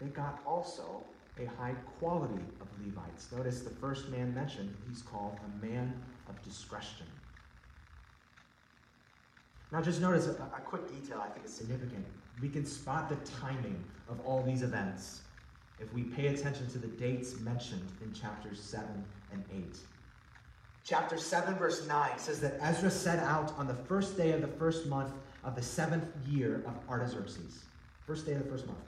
they 0.00 0.08
got 0.08 0.40
also 0.46 1.02
a 1.38 1.46
high 1.60 1.74
quality 1.98 2.42
of 2.60 2.66
Levites. 2.84 3.30
Notice 3.32 3.60
the 3.60 3.70
first 3.70 4.08
man 4.08 4.34
mentioned, 4.34 4.74
he's 4.88 5.02
called 5.02 5.36
a 5.44 5.66
man 5.66 5.92
of 6.28 6.42
discretion. 6.42 7.06
Now, 9.72 9.82
just 9.82 10.00
notice 10.00 10.26
a, 10.26 10.30
a 10.30 10.60
quick 10.64 10.88
detail 10.88 11.22
I 11.22 11.28
think 11.28 11.44
is 11.44 11.52
significant. 11.52 12.06
We 12.40 12.48
can 12.48 12.64
spot 12.64 13.08
the 13.08 13.16
timing 13.40 13.82
of 14.08 14.20
all 14.24 14.42
these 14.42 14.62
events 14.62 15.22
if 15.80 15.92
we 15.92 16.04
pay 16.04 16.28
attention 16.28 16.66
to 16.68 16.78
the 16.78 16.86
dates 16.86 17.38
mentioned 17.40 17.86
in 18.02 18.12
chapters 18.12 18.60
7 18.60 18.86
and 19.32 19.44
8. 19.52 19.76
Chapter 20.84 21.18
7, 21.18 21.56
verse 21.56 21.86
9 21.86 22.10
says 22.16 22.40
that 22.40 22.58
Ezra 22.62 22.90
set 22.90 23.18
out 23.18 23.52
on 23.58 23.66
the 23.66 23.74
first 23.74 24.16
day 24.16 24.32
of 24.32 24.40
the 24.40 24.46
first 24.46 24.86
month 24.86 25.12
of 25.44 25.56
the 25.56 25.62
seventh 25.62 26.06
year 26.28 26.62
of 26.66 26.74
Artaxerxes. 26.88 27.64
First 28.06 28.24
day 28.24 28.32
of 28.32 28.44
the 28.44 28.48
first 28.48 28.66
month. 28.66 28.78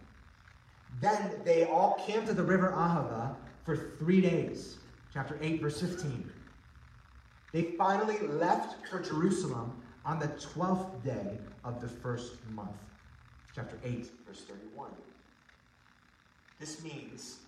Then 1.00 1.32
they 1.44 1.64
all 1.64 2.02
camped 2.06 2.28
at 2.28 2.36
the 2.36 2.42
river 2.42 2.72
Ahava 2.74 3.34
for 3.64 3.76
three 3.98 4.20
days. 4.20 4.76
Chapter 5.12 5.38
8, 5.40 5.60
verse 5.60 5.80
15. 5.80 6.30
They 7.52 7.62
finally 7.62 8.18
left 8.26 8.86
for 8.88 9.00
Jerusalem 9.00 9.80
on 10.04 10.18
the 10.18 10.28
12th 10.28 11.02
day 11.04 11.38
of 11.64 11.80
the 11.80 11.88
first 11.88 12.34
month. 12.50 12.76
Chapter 13.54 13.76
8, 13.84 14.10
verse 14.26 14.42
31. 14.42 14.90
This 16.60 16.82
means 16.82 17.38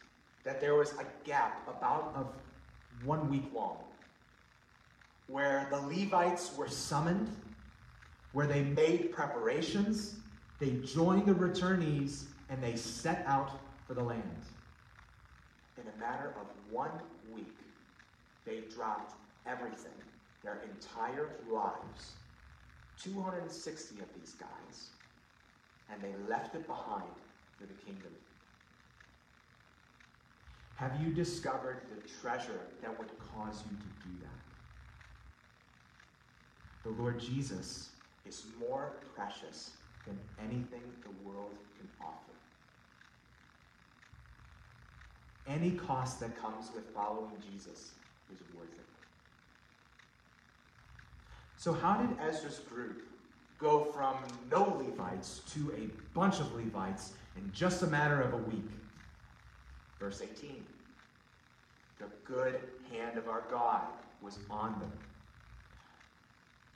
that 0.45 0.61
there 0.61 0.75
was 0.75 0.93
a 0.93 1.07
gap 1.25 1.67
about 1.69 2.13
of 2.15 2.29
one 3.05 3.29
week 3.31 3.45
long, 3.55 3.79
where 5.27 5.67
the 5.71 5.81
Levites 5.81 6.57
were 6.57 6.61
were 6.65 6.69
summoned, 6.69 7.35
where 8.33 8.47
they 8.47 8.63
made 8.63 9.13
preparations, 9.13 10.17
they 10.59 10.71
joined 10.85 11.27
the 11.27 11.35
returnees, 11.35 12.25
and 12.51 12.63
they 12.63 12.77
set 12.77 13.25
out 13.27 13.53
for 13.87 13.95
the 13.95 14.03
land. 14.03 14.23
in 15.79 15.85
a 15.97 15.99
matter 15.99 16.35
of 16.39 16.47
one 16.71 16.91
week, 17.35 17.57
they 18.45 18.61
dropped 18.75 19.15
everything, 19.47 19.93
their 20.43 20.61
entire 20.75 21.31
lives, 21.51 22.13
260 23.03 24.01
of 24.01 24.07
these 24.19 24.35
guys, 24.35 24.91
and 25.91 26.03
they 26.03 26.13
left 26.29 26.55
it 26.55 26.67
behind 26.67 27.05
for 27.59 27.65
the 27.67 27.73
kingdom. 27.85 28.13
Have 30.77 31.01
you 31.01 31.13
discovered 31.13 31.83
the 31.95 32.09
treasure 32.21 32.61
that 32.83 32.99
would 32.99 33.11
cause 33.35 33.63
you 33.71 33.77
to 33.77 34.09
do 34.09 34.15
that? 34.23 34.41
The 36.85 37.03
Lord 37.03 37.21
Jesus 37.21 37.91
Is 38.27 38.45
more 38.59 38.93
precious 39.15 39.71
than 40.07 40.19
anything 40.39 40.83
the 41.03 41.29
world 41.29 41.57
can 41.79 41.89
offer. 42.01 42.30
Any 45.51 45.73
cost 45.73 46.21
that 46.21 46.41
comes 46.41 46.71
with 46.75 46.85
following 46.95 47.33
Jesus 47.51 47.93
is 48.33 48.39
worth 48.55 48.73
it. 48.73 48.87
So, 51.57 51.73
how 51.73 51.97
did 51.97 52.17
Ezra's 52.21 52.61
group 52.61 53.03
go 53.59 53.85
from 53.85 54.15
no 54.51 54.81
Levites 54.87 55.43
to 55.55 55.73
a 55.77 56.15
bunch 56.15 56.39
of 56.39 56.55
Levites 56.55 57.15
in 57.37 57.51
just 57.53 57.83
a 57.83 57.87
matter 57.87 58.21
of 58.21 58.33
a 58.33 58.37
week? 58.37 58.71
Verse 59.99 60.23
18 60.23 60.65
The 61.99 62.07
good 62.25 62.61
hand 62.93 63.19
of 63.19 63.29
our 63.29 63.43
God 63.51 63.83
Was 64.23 64.39
on 64.49 64.79
them. 64.79 64.93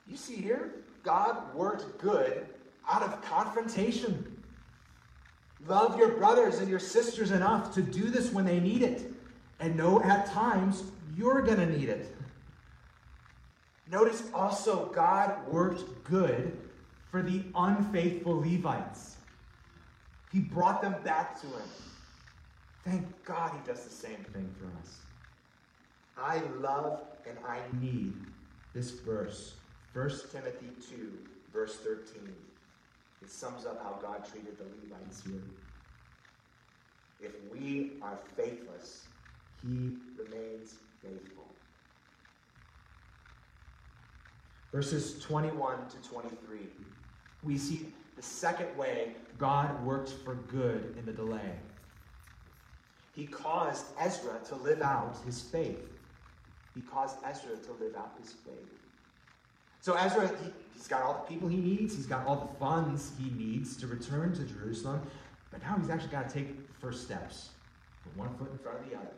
You 0.05 0.17
see 0.17 0.35
here, 0.35 0.73
God 1.01 1.55
worked 1.55 1.97
good 1.97 2.45
Out 2.89 3.03
of 3.03 3.21
confrontation. 3.21 4.34
Love 5.67 5.97
your 5.97 6.09
brothers 6.09 6.59
and 6.59 6.69
your 6.69 6.79
sisters 6.79 7.31
enough 7.31 7.73
to 7.73 7.81
do 7.81 8.09
this 8.09 8.31
when 8.31 8.45
they 8.45 8.59
need 8.59 8.83
it. 8.83 9.11
And 9.59 9.75
know 9.75 10.01
at 10.01 10.27
times 10.27 10.83
you're 11.17 11.41
going 11.41 11.57
to 11.57 11.65
need 11.65 11.89
it. 11.89 12.13
Notice 13.91 14.23
also, 14.33 14.87
God 14.93 15.47
worked 15.47 16.03
good 16.03 16.57
for 17.09 17.21
the 17.21 17.43
unfaithful 17.55 18.39
Levites. 18.39 19.17
He 20.31 20.39
brought 20.39 20.81
them 20.81 20.95
back 21.03 21.39
to 21.41 21.47
Him. 21.47 21.69
Thank 22.83 23.25
God 23.25 23.51
He 23.53 23.71
does 23.71 23.83
the 23.83 23.89
same 23.89 24.23
thing 24.33 24.53
for 24.59 24.65
us. 24.79 24.97
I 26.17 26.41
love 26.59 27.01
and 27.27 27.37
I 27.47 27.59
need 27.79 28.13
this 28.73 28.91
verse. 28.91 29.53
1 29.93 30.09
Timothy 30.31 30.69
2, 30.89 31.11
verse 31.53 31.77
13. 31.77 32.35
It 33.21 33.29
sums 33.29 33.65
up 33.65 33.81
how 33.81 33.99
God 34.01 34.25
treated 34.29 34.57
the 34.57 34.63
Levites 34.63 35.23
here. 35.25 35.41
If 37.21 37.31
we 37.51 37.93
are 38.01 38.19
faithless, 38.35 39.05
He 39.61 39.97
remains 40.17 40.75
faithful. 41.01 41.45
Verses 44.71 45.19
21 45.23 45.77
to 45.87 46.09
23, 46.09 46.59
we 47.43 47.57
see 47.57 47.93
the 48.15 48.21
second 48.21 48.75
way 48.77 49.13
God 49.37 49.83
worked 49.85 50.09
for 50.23 50.35
good 50.35 50.95
in 50.97 51.05
the 51.05 51.13
delay. 51.13 51.53
He 53.15 53.25
caused 53.25 53.85
Ezra 53.99 54.39
to 54.49 54.55
live 54.55 54.81
out 54.81 55.15
his 55.25 55.41
faith. 55.41 55.79
He 56.73 56.81
caused 56.81 57.17
Ezra 57.25 57.55
to 57.55 57.71
live 57.83 57.95
out 57.95 58.11
his 58.21 58.33
faith. 58.33 58.74
So 59.85 59.93
Ezra, 59.93 60.27
he, 60.27 60.49
he's 60.73 60.87
got 60.87 61.03
all 61.03 61.13
the 61.13 61.31
people 61.31 61.47
he 61.47 61.57
needs, 61.57 61.95
he's 61.95 62.07
got 62.07 62.25
all 62.25 62.51
the 62.51 62.59
funds 62.59 63.11
he 63.19 63.29
needs 63.29 63.77
to 63.77 63.85
return 63.85 64.33
to 64.33 64.43
Jerusalem, 64.43 64.99
but 65.51 65.61
now 65.61 65.77
he's 65.79 65.91
actually 65.91 66.09
got 66.09 66.27
to 66.27 66.33
take 66.33 66.47
first 66.81 67.03
steps, 67.03 67.49
put 68.03 68.17
one 68.17 68.35
foot 68.35 68.51
in 68.51 68.57
front 68.57 68.79
of 68.79 68.89
the 68.89 68.97
other. 68.97 69.11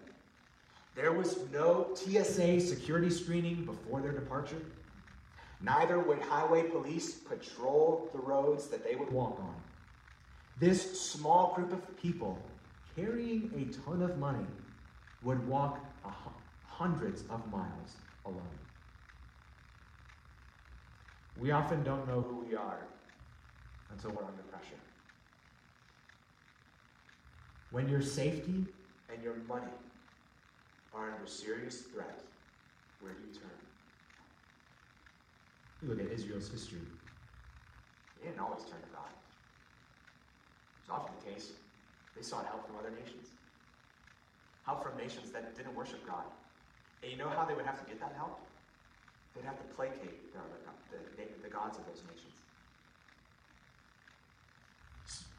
There 0.94 1.14
was 1.14 1.38
no 1.54 1.88
TSA 1.96 2.60
security 2.60 3.10
screening 3.10 3.64
before 3.64 4.02
their 4.02 4.12
departure. 4.12 4.62
Neither 5.62 6.00
would 6.00 6.20
highway 6.20 6.64
police 6.64 7.14
patrol 7.14 8.10
the 8.12 8.20
roads 8.20 8.68
that 8.68 8.84
they 8.84 8.96
would 8.96 9.10
walk 9.10 9.40
on. 9.40 9.56
This 10.60 11.00
small 11.00 11.54
group 11.56 11.72
of 11.72 11.98
people 11.98 12.38
carrying 12.94 13.50
a 13.56 13.88
ton 13.88 14.02
of 14.02 14.18
money 14.18 14.46
would 15.24 15.48
walk 15.48 15.80
hundreds 16.66 17.22
of 17.30 17.50
miles 17.50 17.96
alone. 18.26 18.67
We 21.40 21.52
often 21.52 21.84
don't 21.84 22.08
know 22.08 22.22
who 22.22 22.46
we 22.50 22.56
are 22.56 22.80
until 23.92 24.12
we're 24.12 24.26
under 24.26 24.42
pressure. 24.44 24.80
When 27.72 27.88
your 27.88 28.02
safety 28.02 28.66
and 29.14 29.24
your 29.24 29.36
money 29.48 29.72
are 30.94 31.12
under 31.12 31.28
serious 31.28 31.82
threat, 31.82 32.22
where 33.02 33.14
do 33.14 33.20
you 33.28 33.34
turn? 33.34 33.52
You 35.84 35.90
look 35.90 36.00
at 36.00 36.12
Israel's 36.12 36.50
history. 36.50 36.80
They 38.20 38.30
didn't 38.30 38.42
always 38.42 38.64
turn 38.64 38.82
to 38.82 38.94
God. 38.94 39.12
It's 40.82 40.90
often 40.90 41.14
the 41.20 41.32
case. 41.32 41.52
They 42.16 42.24
sought 42.24 42.48
help 42.48 42.66
from 42.66 42.78
other 42.78 42.90
nations. 42.90 43.28
Help 44.66 44.82
from 44.82 44.98
nations 44.98 45.32
that 45.32 45.56
didn't 45.56 45.76
worship 45.76 46.06
God. 46.08 46.26
And 47.04 47.12
you 47.12 47.18
know 47.18 47.30
how 47.30 47.46
they 47.46 47.54
would 47.54 47.66
have 47.66 47.80
to 47.80 47.86
get 47.86 48.00
that 48.00 48.14
help? 48.18 48.40
They'd 49.38 49.46
have 49.46 49.58
to 49.58 49.76
placate 49.76 50.34
the, 50.34 50.40
the, 50.92 51.24
the 51.44 51.50
gods 51.50 51.78
of 51.78 51.86
those 51.86 52.04
nations. 52.12 52.34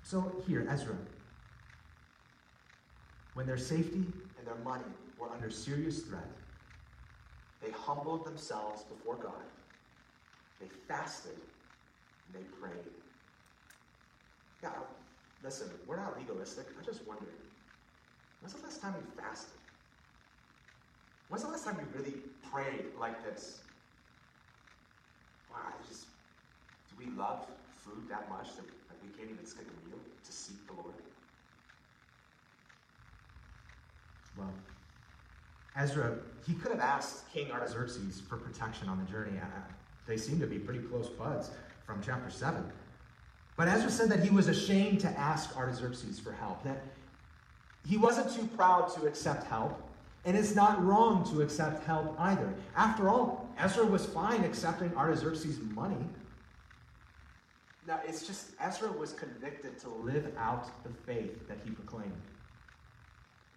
So 0.05 0.43
here, 0.47 0.67
Ezra, 0.71 0.97
when 3.35 3.47
their 3.47 3.59
safety 3.59 4.07
and 4.39 4.47
their 4.47 4.57
money 4.65 4.85
were 5.19 5.31
under 5.31 5.51
serious 5.51 6.03
threat, 6.03 6.31
they 7.63 7.71
humbled 7.73 8.25
themselves 8.25 8.85
before 8.85 9.17
God. 9.17 9.45
They 10.61 10.69
fasted 10.87 11.37
they 12.33 12.41
prayed. 12.61 12.93
Yeah, 14.63 14.71
listen, 15.43 15.71
we're 15.87 15.97
not 15.97 16.19
legalistic. 16.19 16.67
I 16.81 16.85
just 16.85 17.07
wonder, 17.07 17.27
when's 18.41 18.55
the 18.55 18.63
last 18.63 18.83
time 18.83 18.95
you 18.99 19.23
fasted? 19.23 19.59
When's 21.29 21.45
the 21.45 21.51
last 21.51 21.65
time 21.65 21.79
you 21.81 21.99
really 21.99 22.19
prayed 22.51 22.87
like 22.99 23.25
this? 23.25 23.61
Wow, 25.51 25.59
I 25.67 25.89
just, 25.89 26.07
do 26.91 27.05
we 27.05 27.11
love 27.17 27.47
food 27.77 28.09
that 28.09 28.29
much 28.29 28.57
that, 28.57 28.67
that 28.67 28.97
we 29.03 29.17
can't 29.17 29.31
even 29.31 29.47
skip 29.47 29.67
a 29.67 29.89
meal 29.89 29.99
to 30.25 30.33
seek 30.33 30.67
the 30.67 30.75
Lord? 30.75 30.95
Well, 34.37 34.53
Ezra, 35.77 36.17
he 36.47 36.55
could 36.55 36.71
have 36.71 36.81
asked 36.81 37.33
King 37.33 37.51
Artaxerxes 37.51 38.21
for 38.29 38.37
protection 38.37 38.89
on 38.89 38.99
the 38.99 39.11
journey. 39.11 39.39
Uh, 39.39 39.45
uh, 39.45 39.61
they 40.07 40.17
seem 40.17 40.41
to 40.41 40.47
be 40.47 40.59
pretty 40.59 40.81
close 40.81 41.09
buds 41.09 41.51
from 41.87 42.01
chapter 42.05 42.31
7. 42.31 42.65
But 43.57 43.69
Ezra 43.69 43.91
said 43.91 44.09
that 44.11 44.23
he 44.23 44.31
was 44.31 44.49
ashamed 44.49 45.01
to 45.01 45.09
ask 45.19 45.57
Artaxerxes 45.57 46.21
for 46.21 46.33
help, 46.33 46.63
that 46.63 46.83
he 47.87 47.97
wasn't 47.97 48.33
too 48.33 48.47
proud 48.57 48.93
to 48.95 49.07
accept 49.07 49.47
help, 49.49 49.83
and 50.25 50.37
it's 50.37 50.55
not 50.55 50.85
wrong 50.85 51.25
to 51.33 51.43
accept 51.43 51.85
help 51.85 52.15
either. 52.21 52.53
After 52.77 53.09
all, 53.09 53.48
Ezra 53.59 53.85
was 53.85 54.07
fine 54.07 54.44
accepting 54.44 54.94
Artaxerxes' 54.97 55.59
money. 55.75 56.05
Now, 57.87 58.01
it's 58.07 58.27
just 58.27 58.51
Ezra 58.61 58.92
was 58.92 59.12
convicted 59.12 59.79
to 59.81 59.88
live 59.88 60.31
out 60.38 60.71
the 60.85 60.90
faith 60.90 61.49
that 61.49 61.59
he 61.64 61.71
proclaimed. 61.71 62.12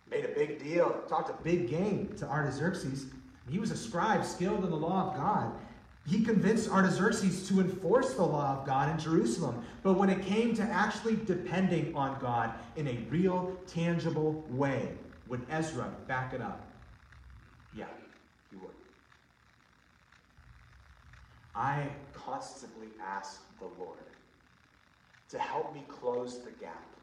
Made 0.09 0.25
a 0.25 0.29
big 0.29 0.63
deal, 0.63 1.03
talked 1.07 1.29
a 1.29 1.43
big 1.43 1.69
game 1.69 2.13
to 2.17 2.27
Artaxerxes. 2.27 3.07
He 3.49 3.59
was 3.59 3.71
a 3.71 3.77
scribe 3.77 4.25
skilled 4.25 4.63
in 4.63 4.69
the 4.69 4.75
law 4.75 5.09
of 5.09 5.17
God. 5.17 5.51
He 6.07 6.23
convinced 6.23 6.69
Artaxerxes 6.69 7.47
to 7.49 7.59
enforce 7.59 8.13
the 8.15 8.23
law 8.23 8.57
of 8.57 8.65
God 8.65 8.89
in 8.89 8.97
Jerusalem. 8.97 9.63
But 9.83 9.93
when 9.93 10.09
it 10.09 10.23
came 10.23 10.55
to 10.55 10.63
actually 10.63 11.17
depending 11.17 11.95
on 11.95 12.19
God 12.19 12.53
in 12.75 12.87
a 12.87 12.97
real, 13.09 13.55
tangible 13.67 14.43
way, 14.49 14.89
would 15.27 15.45
Ezra 15.49 15.89
back 16.07 16.33
it 16.33 16.41
up? 16.41 16.65
Yeah, 17.77 17.85
he 18.49 18.57
would. 18.57 18.71
I 21.53 21.89
constantly 22.13 22.89
ask 23.01 23.41
the 23.59 23.65
Lord 23.65 24.05
to 25.29 25.39
help 25.39 25.73
me 25.73 25.83
close 25.87 26.43
the 26.43 26.51
gap 26.51 26.95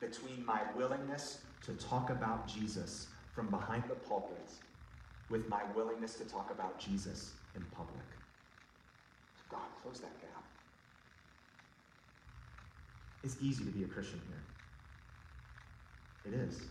between 0.00 0.44
my 0.44 0.60
willingness 0.76 1.42
to 1.62 1.72
talk 1.74 2.10
about 2.10 2.46
Jesus 2.46 3.08
from 3.32 3.48
behind 3.50 3.84
the 3.88 3.94
pulpit 3.94 4.50
with 5.28 5.48
my 5.48 5.62
willingness 5.74 6.14
to 6.14 6.24
talk 6.24 6.50
about 6.50 6.78
Jesus 6.78 7.34
in 7.54 7.62
public. 7.64 8.06
God, 9.48 9.66
close 9.82 10.00
that 10.00 10.20
gap. 10.20 10.44
It's 13.22 13.36
easy 13.40 13.64
to 13.64 13.70
be 13.70 13.82
a 13.84 13.86
Christian 13.86 14.20
here. 14.26 14.44
It 16.24 16.34
is. 16.34 16.68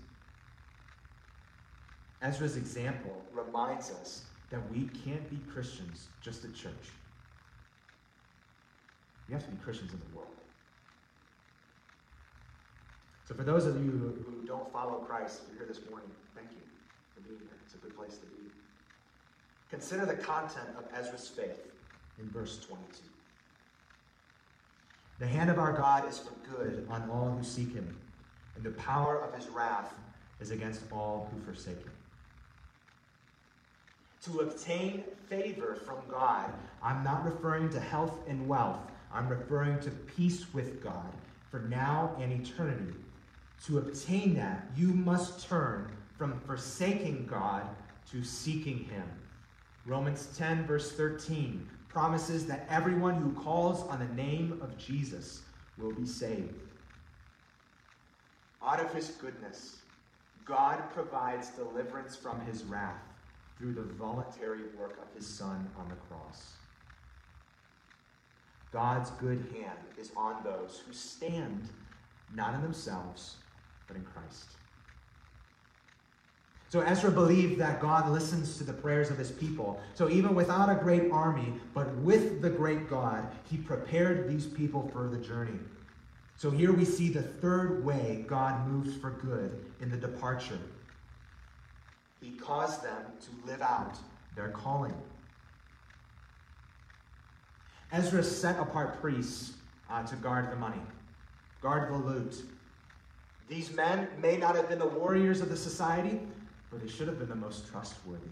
Ezra's 2.22 2.58
example 2.58 3.26
reminds 3.32 3.92
us 3.92 4.26
that 4.50 4.72
we 4.72 4.88
can't 4.88 5.30
be 5.30 5.38
Christians 5.52 6.10
just 6.22 6.46
at 6.46 6.54
church. 6.54 6.94
We 9.28 9.34
have 9.34 9.44
to 9.46 9.52
be 9.52 9.58
Christians 9.58 9.92
in 9.94 10.00
the 10.00 10.16
world. 10.16 10.32
So, 13.28 13.36
for 13.36 13.44
those 13.44 13.66
of 13.66 13.76
you 13.84 13.92
who, 13.92 14.32
who 14.32 14.48
don't 14.48 14.72
follow 14.72 15.00
Christ, 15.00 15.42
you're 15.50 15.58
here 15.58 15.68
this 15.68 15.82
morning, 15.90 16.10
thank 16.34 16.48
you 16.52 16.62
for 17.14 17.20
being 17.28 17.40
here. 17.40 17.58
It's 17.66 17.76
a 17.76 17.78
good 17.78 17.96
place 17.96 18.18
to 18.18 18.26
be. 18.28 18.50
Consider 19.70 20.06
the 20.06 20.16
content 20.16 20.70
of 20.78 20.86
Ezra's 20.98 21.28
faith 21.28 21.68
in 22.20 22.30
verse 22.30 22.60
22. 22.66 23.04
The 25.20 25.28
hand 25.28 25.50
of 25.50 25.60
our 25.60 25.74
God 25.74 26.08
is 26.08 26.20
for 26.20 26.34
good 26.56 26.88
on 26.90 27.10
all 27.10 27.32
who 27.32 27.44
seek 27.44 27.74
him, 27.74 27.98
and 28.56 28.64
the 28.64 28.72
power 28.72 29.20
of 29.20 29.34
his 29.34 29.50
wrath 29.50 29.94
is 30.40 30.52
against 30.52 30.82
all 30.92 31.30
who 31.34 31.42
forsake 31.42 31.80
him. 31.80 31.92
To 34.24 34.40
obtain 34.40 35.04
favor 35.28 35.76
from 35.76 35.98
God, 36.10 36.54
I'm 36.84 37.04
not 37.04 37.26
referring 37.26 37.70
to 37.72 37.80
health 37.80 38.20
and 38.28 38.48
wealth. 38.48 38.80
I'm 39.18 39.28
referring 39.28 39.80
to 39.80 39.90
peace 39.90 40.54
with 40.54 40.84
God 40.84 41.12
for 41.50 41.62
now 41.62 42.16
and 42.22 42.32
eternity. 42.32 42.94
To 43.66 43.80
obtain 43.80 44.36
that, 44.36 44.68
you 44.76 44.90
must 44.90 45.50
turn 45.50 45.92
from 46.16 46.40
forsaking 46.42 47.26
God 47.26 47.64
to 48.12 48.24
seeking 48.24 48.84
Him. 48.84 49.10
Romans 49.88 50.30
10, 50.38 50.68
verse 50.68 50.92
13, 50.92 51.68
promises 51.90 52.46
that 52.46 52.68
everyone 52.70 53.16
who 53.16 53.32
calls 53.34 53.82
on 53.88 53.98
the 53.98 54.14
name 54.14 54.60
of 54.62 54.78
Jesus 54.78 55.42
will 55.80 55.94
be 55.94 56.06
saved. 56.06 56.54
Out 58.64 58.80
of 58.80 58.94
His 58.94 59.08
goodness, 59.20 59.78
God 60.46 60.78
provides 60.94 61.50
deliverance 61.50 62.16
from 62.16 62.40
His 62.42 62.64
wrath 62.66 63.02
through 63.58 63.74
the 63.74 63.82
voluntary 63.82 64.62
work 64.80 65.00
of 65.02 65.16
his 65.16 65.26
Son 65.26 65.68
on 65.80 65.90
the 65.90 65.96
cross. 65.96 66.57
God's 68.78 69.10
good 69.12 69.44
hand 69.54 69.80
is 69.98 70.12
on 70.16 70.44
those 70.44 70.84
who 70.86 70.94
stand 70.94 71.70
not 72.36 72.54
in 72.54 72.62
themselves, 72.62 73.38
but 73.88 73.96
in 73.96 74.04
Christ. 74.04 74.52
So 76.70 76.82
Ezra 76.82 77.10
believed 77.10 77.60
that 77.60 77.82
God 77.82 78.10
listens 78.10 78.58
to 78.58 78.64
the 78.64 78.74
prayers 78.74 79.10
of 79.10 79.18
his 79.18 79.32
people. 79.32 79.82
So 79.96 80.10
even 80.10 80.36
without 80.36 80.70
a 80.70 80.76
great 80.76 81.10
army, 81.12 81.54
but 81.74 81.96
with 81.98 82.42
the 82.42 82.50
great 82.50 82.90
God, 82.90 83.26
he 83.50 83.58
prepared 83.58 84.30
these 84.30 84.46
people 84.46 84.90
for 84.94 85.08
the 85.08 85.18
journey. 85.18 85.60
So 86.36 86.52
here 86.52 86.74
we 86.74 86.86
see 86.86 87.10
the 87.10 87.24
third 87.24 87.84
way 87.84 88.26
God 88.28 88.68
moves 88.68 88.96
for 88.96 89.12
good 89.12 89.66
in 89.82 89.90
the 89.90 89.98
departure 89.98 90.60
he 92.22 92.32
caused 92.32 92.84
them 92.84 93.04
to 93.22 93.52
live 93.52 93.62
out 93.62 93.98
their 94.36 94.50
calling. 94.50 94.94
Ezra 97.92 98.22
set 98.22 98.60
apart 98.60 99.02
priests 99.02 99.54
uh, 99.90 100.04
to 100.04 100.16
guard 100.18 100.52
the 100.52 100.56
money, 100.56 100.82
guard 101.62 101.92
the 101.92 101.98
loot. 101.98 102.44
These 103.48 103.74
men 103.74 104.10
may 104.22 104.36
not 104.36 104.56
have 104.56 104.68
been 104.68 104.80
the 104.80 104.88
warriors 104.88 105.40
of 105.40 105.50
the 105.50 105.56
society, 105.56 106.20
but 106.70 106.82
they 106.82 106.90
should 106.90 107.08
have 107.08 107.18
been 107.18 107.30
the 107.30 107.36
most 107.36 107.70
trustworthy. 107.72 108.28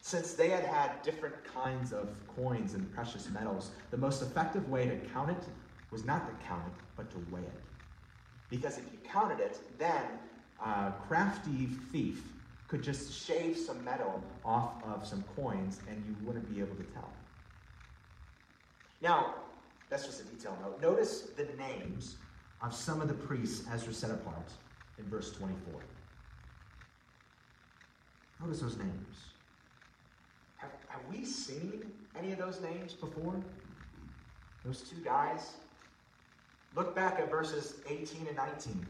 Since 0.00 0.34
they 0.34 0.48
had 0.48 0.64
had 0.64 1.02
different 1.02 1.36
kinds 1.44 1.92
of 1.92 2.08
coins 2.34 2.74
and 2.74 2.92
precious 2.94 3.28
metals, 3.30 3.70
the 3.90 3.96
most 3.96 4.22
effective 4.22 4.68
way 4.68 4.88
to 4.88 4.96
count 5.12 5.30
it 5.30 5.44
was 5.90 6.04
not 6.04 6.26
to 6.26 6.46
count 6.46 6.62
it, 6.66 6.72
but 6.96 7.10
to 7.10 7.18
weigh 7.30 7.42
it. 7.42 7.60
Because 8.50 8.78
if 8.78 8.84
you 8.84 8.98
counted 9.04 9.38
it, 9.38 9.60
then 9.78 10.02
a 10.64 10.92
crafty 11.06 11.68
thief 11.92 12.22
could 12.66 12.82
just 12.82 13.12
shave 13.12 13.56
some 13.56 13.84
metal 13.84 14.22
off 14.44 14.82
of 14.84 15.06
some 15.06 15.22
coins 15.36 15.80
and 15.88 16.02
you 16.06 16.26
wouldn't 16.26 16.52
be 16.52 16.60
able 16.60 16.74
to 16.76 16.82
tell. 16.94 17.10
Now, 19.00 19.34
that's 19.90 20.04
just 20.06 20.20
a 20.20 20.24
detail 20.24 20.56
note. 20.62 20.80
Notice 20.82 21.28
the 21.36 21.48
names 21.56 22.16
of 22.62 22.74
some 22.74 23.00
of 23.00 23.08
the 23.08 23.14
priests 23.14 23.66
Ezra 23.72 23.92
set 23.92 24.10
apart 24.10 24.50
in 24.98 25.04
verse 25.06 25.32
24. 25.32 25.80
Notice 28.40 28.60
those 28.60 28.76
names. 28.76 29.16
Have, 30.56 30.70
have 30.88 31.00
we 31.10 31.24
seen 31.24 31.90
any 32.18 32.32
of 32.32 32.38
those 32.38 32.60
names 32.60 32.94
before? 32.94 33.34
Those 34.64 34.82
two 34.82 34.96
guys? 35.04 35.52
Look 36.74 36.94
back 36.94 37.18
at 37.18 37.30
verses 37.30 37.74
18 37.88 38.26
and 38.26 38.36
19. 38.36 38.86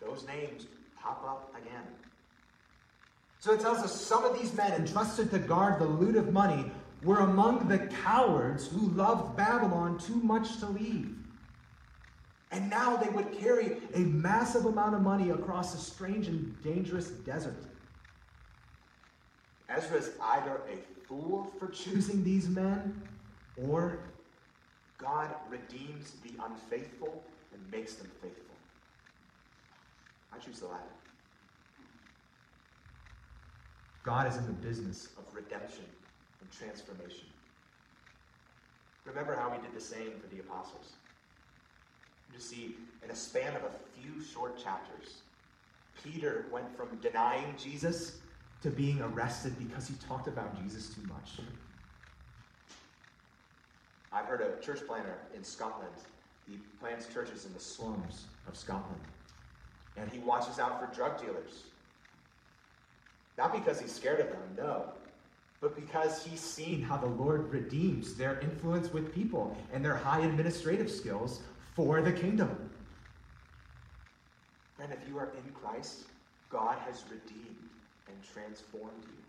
Those 0.00 0.26
names 0.26 0.66
pop 1.00 1.24
up 1.24 1.54
again. 1.60 1.84
So 3.38 3.52
it 3.52 3.60
tells 3.60 3.78
us 3.78 4.00
some 4.00 4.24
of 4.24 4.38
these 4.40 4.54
men 4.54 4.72
entrusted 4.72 5.30
to 5.32 5.38
guard 5.38 5.80
the 5.80 5.84
loot 5.84 6.16
of 6.16 6.32
money 6.32 6.70
were 7.02 7.18
among 7.18 7.68
the 7.68 7.78
cowards 7.78 8.68
who 8.68 8.88
loved 8.90 9.36
Babylon 9.36 9.98
too 9.98 10.16
much 10.16 10.58
to 10.58 10.66
leave. 10.66 11.16
And 12.52 12.68
now 12.68 12.96
they 12.96 13.08
would 13.08 13.32
carry 13.32 13.78
a 13.94 14.00
massive 14.00 14.66
amount 14.66 14.94
of 14.94 15.02
money 15.02 15.30
across 15.30 15.74
a 15.74 15.78
strange 15.78 16.28
and 16.28 16.62
dangerous 16.62 17.08
desert. 17.08 17.64
Ezra 19.68 19.96
is 19.96 20.10
either 20.20 20.60
a 20.70 21.06
fool 21.06 21.50
for 21.58 21.68
choosing 21.68 22.22
these 22.22 22.48
men, 22.48 23.00
or 23.56 23.98
God 24.98 25.30
redeems 25.48 26.12
the 26.22 26.30
unfaithful 26.44 27.24
and 27.52 27.70
makes 27.72 27.94
them 27.94 28.10
faithful. 28.20 28.54
I 30.32 30.38
choose 30.38 30.60
the 30.60 30.66
latter. 30.66 30.84
God 34.04 34.26
is 34.26 34.36
in 34.36 34.46
the 34.46 34.52
business 34.52 35.08
of 35.16 35.34
redemption 35.34 35.84
and 36.42 36.50
transformation. 36.50 37.26
Remember 39.04 39.34
how 39.34 39.50
we 39.50 39.58
did 39.62 39.74
the 39.74 39.80
same 39.80 40.12
for 40.20 40.34
the 40.34 40.40
apostles. 40.40 40.92
You 42.32 42.40
see, 42.40 42.76
in 43.04 43.10
a 43.10 43.14
span 43.14 43.56
of 43.56 43.62
a 43.62 44.00
few 44.00 44.22
short 44.22 44.62
chapters, 44.62 45.22
Peter 46.02 46.46
went 46.52 46.76
from 46.76 46.96
denying 47.00 47.54
Jesus 47.58 48.18
to 48.62 48.70
being 48.70 49.00
arrested 49.02 49.58
because 49.58 49.88
he 49.88 49.94
talked 50.06 50.28
about 50.28 50.60
Jesus 50.62 50.94
too 50.94 51.02
much. 51.02 51.46
I've 54.12 54.26
heard 54.26 54.40
a 54.40 54.62
church 54.64 54.86
planner 54.86 55.18
in 55.34 55.42
Scotland. 55.42 55.94
He 56.48 56.58
plants 56.80 57.06
churches 57.12 57.46
in 57.46 57.52
the 57.54 57.60
slums 57.60 58.26
of 58.46 58.56
Scotland. 58.56 59.00
And 59.96 60.10
he 60.10 60.18
watches 60.18 60.58
out 60.58 60.80
for 60.80 60.94
drug 60.94 61.20
dealers. 61.20 61.64
Not 63.38 63.52
because 63.52 63.80
he's 63.80 63.92
scared 63.92 64.20
of 64.20 64.28
them, 64.28 64.42
no. 64.56 64.92
But 65.62 65.76
because 65.76 66.24
he's 66.24 66.40
seen 66.40 66.82
how 66.82 66.96
the 66.96 67.06
Lord 67.06 67.48
redeems 67.52 68.14
their 68.14 68.40
influence 68.40 68.92
with 68.92 69.14
people 69.14 69.56
and 69.72 69.84
their 69.84 69.94
high 69.94 70.22
administrative 70.22 70.90
skills 70.90 71.40
for 71.76 72.02
the 72.02 72.10
kingdom. 72.10 72.68
And 74.82 74.92
if 74.92 74.98
you 75.08 75.16
are 75.18 75.30
in 75.36 75.52
Christ, 75.52 76.00
God 76.50 76.76
has 76.84 77.04
redeemed 77.08 77.70
and 78.08 78.16
transformed 78.34 79.04
you. 79.04 79.22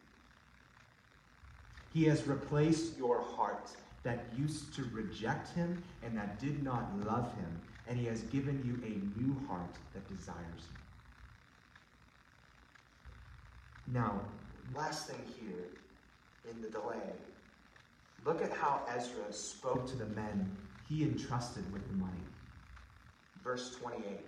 He 1.93 2.05
has 2.05 2.25
replaced 2.25 2.97
your 2.97 3.21
heart 3.21 3.69
that 4.01 4.25
used 4.35 4.73
to 4.73 4.85
reject 4.91 5.53
him 5.53 5.83
and 6.03 6.17
that 6.17 6.39
did 6.39 6.63
not 6.63 6.89
love 7.05 7.31
him, 7.35 7.61
and 7.87 7.99
he 7.99 8.07
has 8.07 8.23
given 8.23 8.59
you 8.65 8.73
a 8.83 9.21
new 9.21 9.35
heart 9.47 9.75
that 9.93 10.07
desires 10.09 10.35
him. 10.35 10.81
Now, 13.93 14.19
last 14.73 15.07
thing 15.07 15.21
here 15.39 15.67
in 16.49 16.61
the 16.61 16.69
delay, 16.69 17.13
look 18.25 18.41
at 18.41 18.51
how 18.51 18.81
Ezra 18.95 19.31
spoke 19.31 19.87
to 19.87 19.95
the 19.95 20.05
men 20.07 20.55
he 20.89 21.03
entrusted 21.03 21.71
with 21.71 21.87
the 21.87 21.93
money. 21.95 22.11
Verse 23.43 23.75
28 23.75 24.19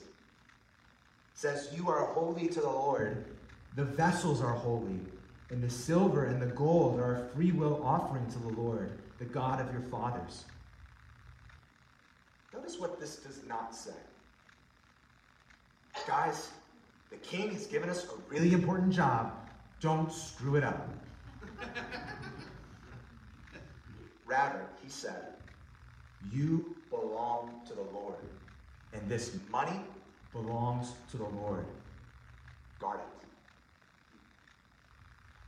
says, 1.33 1.69
You 1.75 1.89
are 1.89 2.05
holy 2.05 2.47
to 2.47 2.61
the 2.61 2.69
Lord. 2.69 3.25
The 3.75 3.85
vessels 3.85 4.41
are 4.41 4.53
holy, 4.53 4.99
and 5.49 5.61
the 5.61 5.69
silver 5.69 6.25
and 6.25 6.41
the 6.41 6.47
gold 6.47 6.99
are 6.99 7.15
a 7.15 7.35
free 7.35 7.51
will 7.51 7.81
offering 7.83 8.25
to 8.31 8.39
the 8.39 8.61
Lord, 8.61 8.99
the 9.19 9.25
God 9.25 9.59
of 9.59 9.71
your 9.71 9.83
fathers. 9.83 10.45
Notice 12.53 12.79
what 12.79 12.99
this 12.99 13.17
does 13.17 13.41
not 13.45 13.75
say. 13.75 13.91
Guys, 16.07 16.51
the 17.09 17.17
king 17.17 17.51
has 17.51 17.67
given 17.67 17.89
us 17.89 18.05
a 18.05 18.33
really 18.33 18.53
important 18.53 18.93
job. 18.93 19.33
Don't 19.81 20.11
screw 20.11 20.55
it 20.55 20.63
up. 20.63 20.89
Rather, 24.25 24.65
he 24.83 24.89
said, 24.89 25.33
You 26.31 26.75
belong 26.89 27.61
to 27.67 27.73
the 27.73 27.85
Lord, 27.93 28.15
and 28.93 29.07
this 29.09 29.37
money 29.49 29.79
belongs 30.31 30.93
to 31.11 31.17
the 31.17 31.25
Lord. 31.25 31.65
Guard 32.79 32.99
it. 32.99 33.27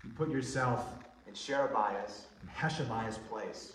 You 0.04 0.12
put 0.14 0.30
yourself 0.30 0.86
in 1.28 1.34
Sherebiah's 1.34 2.28
and 2.42 2.50
Hashabiah's 2.50 3.18
place. 3.30 3.74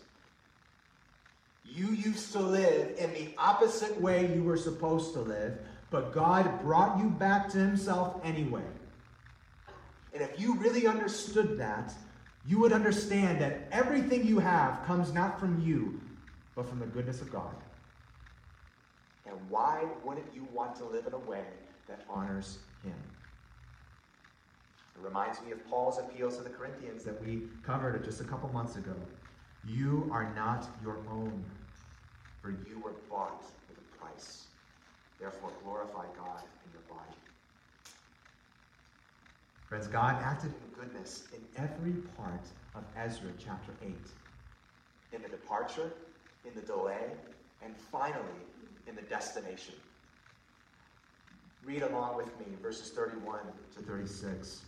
You 1.65 1.89
used 1.89 2.33
to 2.33 2.41
live 2.41 2.97
in 2.99 3.13
the 3.13 3.35
opposite 3.39 4.01
way 4.01 4.35
you 4.35 4.43
were 4.43 4.57
supposed 4.57 5.15
to 5.15 5.21
live, 5.21 5.59
but 5.91 6.13
God 6.13 6.63
brought 6.63 6.99
you 6.99 7.11
back 7.11 7.49
to 7.51 7.59
Himself 7.59 8.21
anyway. 8.25 8.63
And 10.13 10.23
if 10.23 10.39
you 10.41 10.55
really 10.57 10.87
understood 10.87 11.59
that, 11.59 11.93
you 12.47 12.59
would 12.59 12.73
understand 12.73 13.41
that 13.41 13.69
everything 13.71 14.27
you 14.27 14.39
have 14.39 14.85
comes 14.85 15.13
not 15.13 15.39
from 15.39 15.61
you, 15.61 16.01
but 16.57 16.69
from 16.69 16.81
the 16.81 16.87
goodness 16.87 17.21
of 17.21 17.33
God. 17.33 17.55
And 19.27 19.37
why 19.49 19.85
wouldn't 20.05 20.27
you 20.35 20.47
want 20.53 20.75
to 20.77 20.85
live 20.85 21.07
in 21.07 21.13
a 21.13 21.19
way 21.19 21.45
that 21.89 22.01
honors 22.09 22.59
Him? 22.85 22.95
It 24.97 25.03
reminds 25.03 25.41
me 25.43 25.53
of 25.53 25.65
Paul's 25.71 25.99
appeals 25.99 26.37
to 26.37 26.43
the 26.43 26.51
Corinthians 26.51 27.05
that 27.05 27.25
we 27.25 27.43
covered 27.63 28.05
just 28.05 28.21
a 28.21 28.25
couple 28.25 28.49
months 28.53 28.77
ago. 28.77 28.95
You 29.67 30.09
are 30.13 30.33
not 30.35 30.67
your 30.83 30.99
own, 31.11 31.45
for 32.41 32.51
you 32.51 32.81
were 32.85 32.95
bought 33.09 33.45
with 33.69 33.79
a 33.79 33.99
price. 33.99 34.47
Therefore, 35.21 35.53
glorify 35.63 36.05
God 36.17 36.43
in 36.67 36.73
your 36.73 36.83
body. 36.89 37.17
Friends, 39.73 39.89
God 39.89 40.23
acted 40.23 40.53
in 40.53 40.79
goodness 40.79 41.29
in 41.33 41.41
every 41.57 41.93
part 42.15 42.45
of 42.75 42.85
Ezra 42.95 43.31
chapter 43.39 43.73
8. 43.83 43.97
In 45.15 45.23
the 45.23 45.29
departure, 45.31 45.95
in 46.45 46.55
the 46.55 46.61
delay, 46.61 47.13
and 47.65 47.75
finally 47.91 48.43
in 48.87 48.95
the 48.95 49.01
destination. 49.01 49.73
Read 51.65 51.85
along 51.85 52.19
with 52.19 52.39
me 52.39 52.45
verses 52.61 52.91
31 52.91 53.39
to 53.75 53.81
36 53.81 54.61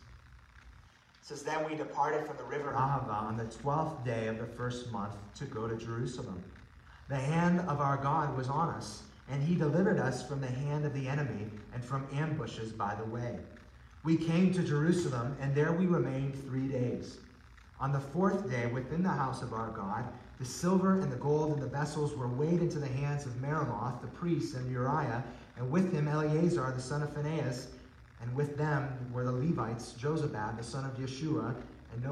says, 1.20 1.42
Then 1.42 1.68
we 1.68 1.76
departed 1.76 2.26
from 2.26 2.38
the 2.38 2.44
river 2.44 2.72
Ahava 2.72 3.12
on 3.12 3.36
the 3.36 3.44
twelfth 3.44 4.06
day 4.06 4.28
of 4.28 4.38
the 4.38 4.46
first 4.46 4.90
month 4.90 5.16
to 5.34 5.44
go 5.44 5.68
to 5.68 5.76
Jerusalem. 5.76 6.42
The 7.10 7.16
hand 7.16 7.60
of 7.68 7.78
our 7.82 7.98
God 7.98 8.34
was 8.34 8.48
on 8.48 8.70
us, 8.70 9.02
and 9.30 9.42
he 9.42 9.54
delivered 9.54 9.98
us 9.98 10.26
from 10.26 10.40
the 10.40 10.46
hand 10.46 10.86
of 10.86 10.94
the 10.94 11.08
enemy 11.08 11.44
and 11.74 11.84
from 11.84 12.08
ambushes 12.14 12.72
by 12.72 12.94
the 12.94 13.04
way. 13.04 13.38
We 14.04 14.16
came 14.18 14.52
to 14.52 14.62
Jerusalem, 14.62 15.34
and 15.40 15.55
there 15.55 15.72
we 15.72 15.86
remained 15.86 16.34
three 16.44 16.68
days. 16.68 17.16
On 17.80 17.90
the 17.90 18.00
fourth 18.00 18.50
day, 18.50 18.66
within 18.66 19.02
the 19.02 19.09
house 19.09 19.40
of 19.40 19.55
our 19.55 19.70
God, 19.70 20.05
the 20.38 20.44
silver 20.44 21.00
and 21.00 21.11
the 21.11 21.16
gold 21.16 21.55
and 21.55 21.62
the 21.62 21.66
vessels 21.66 22.14
were 22.14 22.28
weighed 22.28 22.61
into 22.61 22.78
the 22.78 22.86
hands 22.86 23.24
of 23.24 23.40
Meremoth, 23.40 24.02
the 24.02 24.09
priest, 24.09 24.57
and 24.57 24.70
Uriah, 24.70 25.24
and 25.57 25.70
with 25.70 25.90
him 25.90 26.07
Eleazar, 26.07 26.70
the 26.76 26.82
son 26.82 27.02
of 27.02 27.14
Phinehas, 27.14 27.68
and 28.20 28.34
with 28.34 28.59
them 28.59 28.90
were 29.11 29.24
the 29.24 29.32
Levites, 29.32 29.94
Jozabad, 29.98 30.59
the 30.59 30.62
son 30.62 30.84
of 30.84 30.98
Yeshua, 30.98 31.55
and 31.94 32.05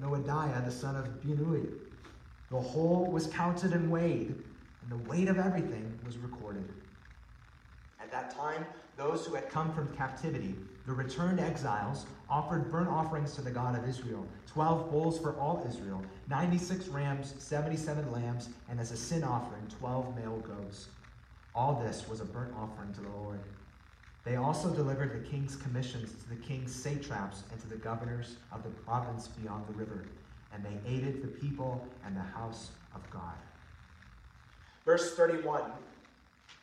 Noadiah, 0.00 0.64
the 0.64 0.70
son 0.70 0.94
of 0.94 1.06
Binnui. 1.20 1.66
The 2.50 2.60
whole 2.60 3.06
was 3.06 3.26
counted 3.26 3.72
and 3.72 3.90
weighed, 3.90 4.34
and 4.82 4.90
the 4.90 5.08
weight 5.10 5.28
of 5.28 5.38
everything 5.38 5.98
was 6.06 6.16
recorded. 6.18 6.68
At 8.00 8.12
that 8.12 8.36
time, 8.36 8.64
those 8.96 9.26
who 9.26 9.34
had 9.34 9.50
come 9.50 9.72
from 9.72 9.88
captivity, 9.96 10.54
the 10.90 10.96
returned 10.96 11.38
exiles, 11.38 12.04
offered 12.28 12.68
burnt 12.68 12.88
offerings 12.88 13.32
to 13.36 13.42
the 13.42 13.50
God 13.50 13.78
of 13.78 13.88
Israel 13.88 14.26
12 14.48 14.90
bulls 14.90 15.20
for 15.20 15.38
all 15.38 15.64
Israel, 15.68 16.02
96 16.28 16.88
rams, 16.88 17.32
77 17.38 18.10
lambs, 18.10 18.48
and 18.68 18.80
as 18.80 18.90
a 18.90 18.96
sin 18.96 19.22
offering, 19.22 19.62
12 19.78 20.16
male 20.16 20.38
goats. 20.38 20.88
All 21.54 21.80
this 21.80 22.08
was 22.08 22.20
a 22.20 22.24
burnt 22.24 22.52
offering 22.58 22.92
to 22.94 23.02
the 23.02 23.08
Lord. 23.08 23.38
They 24.24 24.34
also 24.34 24.68
delivered 24.74 25.12
the 25.12 25.28
king's 25.28 25.54
commissions 25.54 26.10
to 26.24 26.28
the 26.28 26.34
king's 26.34 26.74
satraps 26.74 27.44
and 27.52 27.60
to 27.60 27.68
the 27.68 27.76
governors 27.76 28.38
of 28.50 28.64
the 28.64 28.70
province 28.70 29.28
beyond 29.28 29.68
the 29.68 29.74
river, 29.74 30.06
and 30.52 30.64
they 30.64 30.90
aided 30.92 31.22
the 31.22 31.28
people 31.28 31.86
and 32.04 32.16
the 32.16 32.20
house 32.20 32.70
of 32.96 33.08
God. 33.10 33.34
Verse 34.84 35.14
31 35.14 35.62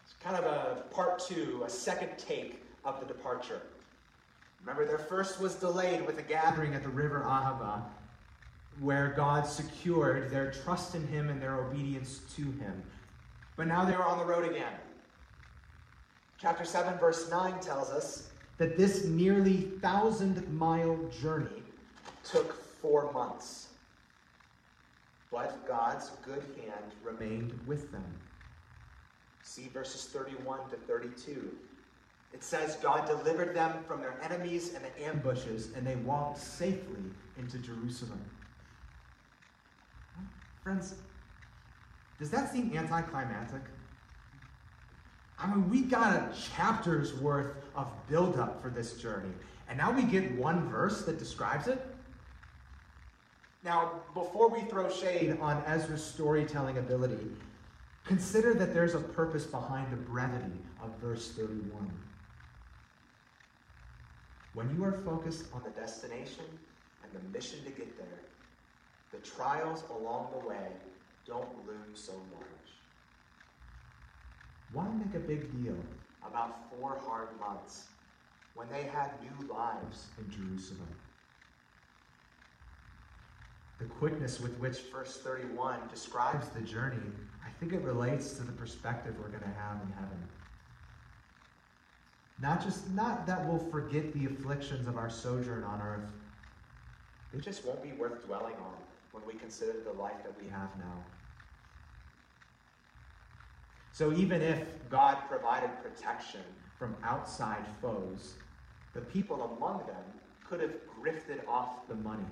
It's 0.03 0.15
kind 0.21 0.35
of 0.35 0.43
a 0.43 0.81
part 0.93 1.17
two, 1.17 1.63
a 1.65 1.69
second 1.69 2.09
take 2.17 2.61
of 2.83 2.99
the 2.99 3.05
departure. 3.05 3.61
Remember, 4.61 4.85
their 4.85 4.97
first 4.97 5.39
was 5.39 5.55
delayed 5.55 6.05
with 6.05 6.17
a 6.19 6.23
gathering 6.23 6.73
at 6.73 6.83
the 6.83 6.89
river 6.89 7.23
Ahava, 7.25 7.83
where 8.79 9.13
God 9.15 9.45
secured 9.45 10.29
their 10.29 10.51
trust 10.51 10.93
in 10.95 11.07
him 11.07 11.29
and 11.29 11.41
their 11.41 11.55
obedience 11.55 12.21
to 12.35 12.43
him. 12.43 12.83
but 13.55 13.65
now 13.67 13.83
they 13.85 13.93
are 13.93 14.05
on 14.05 14.19
the 14.19 14.25
road 14.25 14.49
again. 14.49 14.73
Chapter 16.39 16.63
7, 16.63 16.99
verse 16.99 17.29
9 17.31 17.59
tells 17.59 17.89
us 17.89 18.29
That 18.57 18.77
this 18.77 19.05
nearly 19.05 19.61
thousand 19.81 20.47
mile 20.53 20.97
journey 21.21 21.63
took 22.23 22.61
four 22.81 23.11
months. 23.13 23.67
But 25.31 25.67
God's 25.67 26.11
good 26.23 26.43
hand 26.57 26.93
remained 27.03 27.59
with 27.65 27.91
them. 27.91 28.05
See 29.43 29.69
verses 29.73 30.05
31 30.05 30.69
to 30.69 30.75
32. 30.75 31.55
It 32.33 32.43
says, 32.43 32.75
God 32.77 33.07
delivered 33.07 33.55
them 33.55 33.83
from 33.87 34.01
their 34.01 34.19
enemies 34.21 34.73
and 34.73 34.83
the 34.83 35.05
ambushes 35.05 35.69
and 35.75 35.85
they 35.85 35.95
walked 35.95 36.39
safely 36.39 37.01
into 37.37 37.57
Jerusalem. 37.57 38.21
Friends, 40.63 40.95
does 42.19 42.29
that 42.31 42.51
seem 42.51 42.75
anticlimactic? 42.75 43.61
I 45.39 45.47
mean, 45.47 45.69
we 45.69 45.81
got 45.81 46.15
a 46.15 46.29
chapter's 46.55 47.13
worth 47.13 47.55
of 47.75 47.87
buildup 48.09 48.61
for 48.61 48.69
this 48.69 48.93
journey, 48.95 49.29
and 49.69 49.77
now 49.77 49.91
we 49.91 50.03
get 50.03 50.31
one 50.35 50.67
verse 50.67 51.03
that 51.03 51.19
describes 51.19 51.67
it? 51.67 51.85
Now, 53.63 54.01
before 54.13 54.49
we 54.49 54.61
throw 54.61 54.89
shade 54.89 55.37
On 55.41 55.63
Ezra's 55.67 56.03
storytelling 56.03 56.77
ability, 56.79 57.27
consider 58.03 58.53
that 58.55 58.73
there's 58.73 58.95
a 58.95 58.99
purpose 58.99 59.45
behind 59.45 59.91
the 59.91 59.97
brevity 59.97 60.59
of 60.81 60.89
verse 61.01 61.31
31. 61.33 61.91
When 64.57 64.75
you 64.75 64.83
are 64.85 64.91
focused 64.91 65.53
on 65.53 65.61
the 65.63 65.69
destination 65.69 66.45
and 67.03 67.11
the 67.13 67.29
mission 67.29 67.63
to 67.63 67.69
get 67.69 67.95
there, 67.95 68.21
the 69.11 69.19
trials 69.19 69.83
along 69.91 70.31
the 70.31 70.49
way 70.49 70.69
don't 71.27 71.67
loom 71.67 71.93
so 71.93 72.13
large. 72.33 72.71
why 74.73 74.87
make 74.87 75.13
a 75.13 75.19
big 75.19 75.51
deal 75.63 75.77
About 76.25 76.71
four 76.71 76.99
hard 77.05 77.39
months 77.39 77.85
when 78.55 78.67
they 78.71 78.81
had 78.81 79.11
new 79.21 79.47
lives. 79.47 80.07
in 80.17 80.27
Jerusalem? 80.31 80.89
The 83.77 83.85
quickness 83.85 84.39
with 84.39 84.57
which 84.57 84.79
Verse 84.91 85.17
31 85.17 85.81
describes 85.91 86.47
describes 86.47 86.49
the 86.49 86.61
journey, 86.61 87.11
I 87.45 87.51
think 87.59 87.73
it 87.73 87.83
relates 87.83 88.33
to 88.33 88.41
the 88.41 88.53
perspective 88.53 89.13
we're 89.21 89.29
going 89.29 89.43
to 89.43 89.59
have 89.59 89.83
in 89.83 89.91
heaven. 89.91 90.27
Not 92.39 92.63
just 92.63 92.89
not 92.91 93.25
that 93.27 93.47
we'll 93.47 93.71
forget 93.71 94.13
the 94.13 94.25
afflictions 94.25 94.87
of 94.87 94.97
our 94.97 95.09
sojourn 95.09 95.63
on 95.63 95.81
earth, 95.81 96.09
it 97.33 97.41
just 97.41 97.65
won't 97.65 97.81
be 97.81 97.91
worth 97.93 98.25
dwelling 98.25 98.55
on 98.55 98.75
when 99.11 99.25
we 99.25 99.33
consider 99.33 99.73
the 99.83 99.93
life 99.93 100.23
that 100.23 100.39
we 100.41 100.47
have 100.49 100.69
now. 100.77 101.03
So 103.91 104.13
even 104.13 104.41
if 104.41 104.67
God 104.89 105.17
provided 105.27 105.71
protection, 105.81 106.41
From 106.77 106.95
outside 107.03 107.65
foes, 107.81 108.35
the 108.93 109.01
people 109.01 109.57
among 109.57 109.79
them 109.87 110.03
could 110.47 110.61
have 110.61 110.73
grifted 111.01 111.45
off 111.47 111.87
the 111.87 111.95
money. 111.95 112.23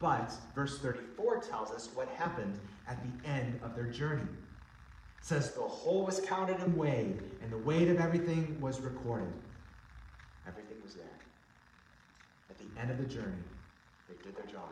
But 0.00 0.32
verse 0.54 0.78
34 0.78 1.40
tells 1.40 1.72
us 1.72 1.88
what 1.94 2.08
happened 2.10 2.58
at 2.86 3.02
the 3.02 3.28
end 3.28 3.58
of 3.62 3.74
their 3.74 3.86
journey. 3.86 4.28
Says 5.24 5.52
the 5.52 5.62
whole 5.62 6.04
was 6.04 6.20
counted 6.20 6.60
and 6.60 6.76
weighed, 6.76 7.18
and 7.42 7.50
the 7.50 7.56
weight 7.56 7.88
of 7.88 7.98
everything 7.98 8.60
was 8.60 8.78
recorded. 8.82 9.32
everything 10.46 10.76
was 10.84 10.92
there. 10.92 11.06
At 12.50 12.58
the 12.58 12.78
end 12.78 12.90
of 12.90 12.98
the 12.98 13.06
journey, 13.06 13.42
They 14.06 14.22
did 14.22 14.36
their 14.36 14.44
job. 14.44 14.68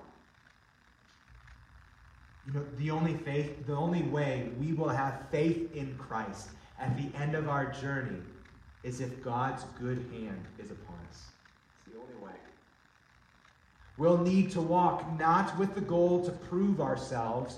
You 2.46 2.52
know, 2.52 2.66
the 2.76 2.90
only 2.90 3.14
faith, 3.14 3.66
the 3.66 3.72
only 3.72 4.02
way 4.02 4.50
we 4.60 4.74
will 4.74 4.90
have 4.90 5.22
faith 5.30 5.74
in 5.74 5.96
Christ 5.96 6.50
at 6.78 6.98
the 6.98 7.08
end 7.18 7.34
of 7.34 7.48
our 7.48 7.72
journey 7.72 8.20
is 8.82 9.00
if 9.00 9.24
God's 9.24 9.64
good 9.80 10.04
hand 10.12 10.44
is 10.58 10.70
upon 10.70 10.96
us. 11.08 11.28
It's 11.86 11.94
the 11.94 11.98
only 11.98 12.22
way. 12.22 12.38
We'll 13.96 14.18
need 14.18 14.50
to 14.50 14.60
walk 14.60 15.18
not 15.18 15.58
with 15.58 15.74
the 15.74 15.80
goal 15.80 16.22
to 16.26 16.30
prove 16.30 16.78
ourselves, 16.78 17.56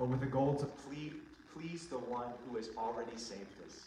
but 0.00 0.08
with 0.08 0.18
the 0.18 0.26
goal 0.26 0.56
to 0.56 0.66
Please, 0.66 1.12
please 1.58 1.86
the 1.86 1.98
one 1.98 2.28
who 2.46 2.56
has 2.56 2.70
already 2.76 3.16
saved 3.16 3.56
us. 3.66 3.84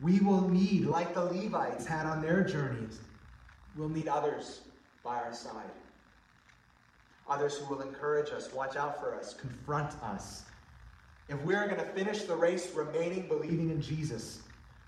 we 0.00 0.18
will 0.20 0.48
need, 0.48 0.86
like 0.86 1.14
the 1.14 1.24
Levites, 1.24 1.86
had 1.86 2.04
on 2.06 2.20
their 2.20 2.42
journeys, 2.42 2.98
we'll 3.76 3.88
need 3.88 4.08
others 4.08 4.62
by 5.04 5.16
our 5.16 5.32
side. 5.32 5.70
Others 7.28 7.58
who 7.58 7.72
will 7.72 7.82
encourage 7.82 8.30
us, 8.30 8.52
watch 8.52 8.76
out 8.76 9.00
for 9.00 9.14
us. 9.14 9.34
confront 9.34 9.92
us. 10.02 10.42
If 11.28 11.40
we're 11.42 11.66
going 11.66 11.80
to 11.80 11.92
finish 11.92 12.22
the 12.22 12.34
race 12.34 12.74
remaining 12.74 13.28
Believing 13.28 13.70
in 13.70 13.80
Jesus, 13.80 14.42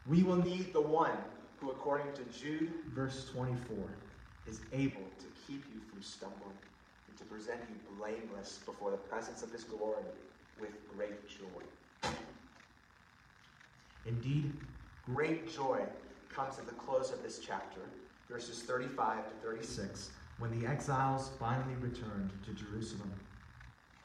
we 0.07 0.23
will 0.23 0.37
need 0.37 0.73
the 0.73 0.81
one 0.81 1.17
who, 1.61 1.71
according 1.71 2.13
to 2.15 2.23
Jude, 2.39 2.71
verse 2.95 3.31
24. 3.33 3.77
is 4.47 4.61
able 4.73 5.07
to 5.19 5.27
keep 5.47 5.65
you 5.73 5.81
from 5.89 6.03
stumbling 6.03 6.59
and 7.09 7.17
to 7.17 7.25
present 7.25 7.61
you 7.71 7.77
blameless 7.99 8.61
before 8.67 8.91
the 8.91 8.97
presence 8.97 9.43
of 9.43 9.51
his 9.51 9.65
glory 9.65 10.05
with 10.61 10.71
great 10.97 11.29
joy. 11.29 12.11
Indeed, 14.07 14.53
Great 15.15 15.55
joy 15.55 15.83
comes 16.35 16.59
at 16.59 16.67
the 16.67 16.75
close 16.75 17.13
of 17.13 17.23
this 17.23 17.39
chapter, 17.39 17.81
verses 18.29 18.65
35 18.65 19.19
to 19.19 19.31
36. 19.37 19.77
36, 19.77 20.11
when 20.41 20.59
the 20.59 20.67
exiles 20.67 21.31
finally 21.39 21.77
returned 21.81 22.31
to 22.45 22.53
Jerusalem. 22.53 23.13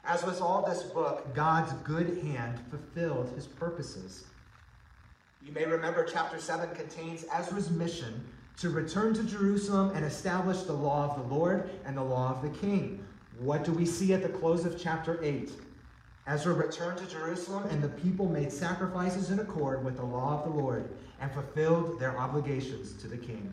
As 0.04 0.24
with 0.24 0.40
all 0.40 0.64
this 0.64 0.84
book, 0.84 1.34
God's 1.34 1.72
good 1.82 2.22
hand 2.22 2.60
fulfilled 2.70 3.32
his 3.34 3.48
purposes. 3.48 4.26
you 5.44 5.52
may 5.52 5.66
remember 5.66 6.04
chapter 6.04 6.38
7 6.38 6.72
contains 6.76 7.24
Ezra's 7.34 7.68
mission 7.68 8.24
to 8.58 8.70
return 8.70 9.12
to 9.14 9.24
Jerusalem 9.24 9.90
and 9.96 10.04
establish 10.04 10.62
the 10.62 10.72
law 10.72 11.10
of 11.10 11.16
the 11.16 11.34
Lord 11.34 11.68
and 11.84 11.96
the 11.96 12.02
law 12.02 12.30
of 12.30 12.42
the 12.42 12.58
king. 12.60 13.04
What 13.40 13.64
do 13.64 13.72
we 13.72 13.86
see 13.86 14.14
at 14.14 14.22
the 14.22 14.28
close 14.28 14.64
of 14.64 14.80
chapter 14.80 15.18
8? 15.20 15.50
Ezra 16.26 16.54
returned 16.54 16.98
to 16.98 17.06
Jerusalem, 17.06 17.68
and 17.70 17.82
the 17.82 17.88
people 17.88 18.28
made 18.28 18.52
sacrifices 18.52 19.30
in 19.30 19.40
accord 19.40 19.84
with 19.84 19.96
the 19.96 20.04
law 20.04 20.38
of 20.38 20.44
the 20.44 20.56
Lord 20.56 20.88
and 21.20 21.32
fulfilled 21.32 21.98
their 21.98 22.16
obligations 22.16 22.92
to 23.02 23.08
the 23.08 23.16
king. 23.16 23.52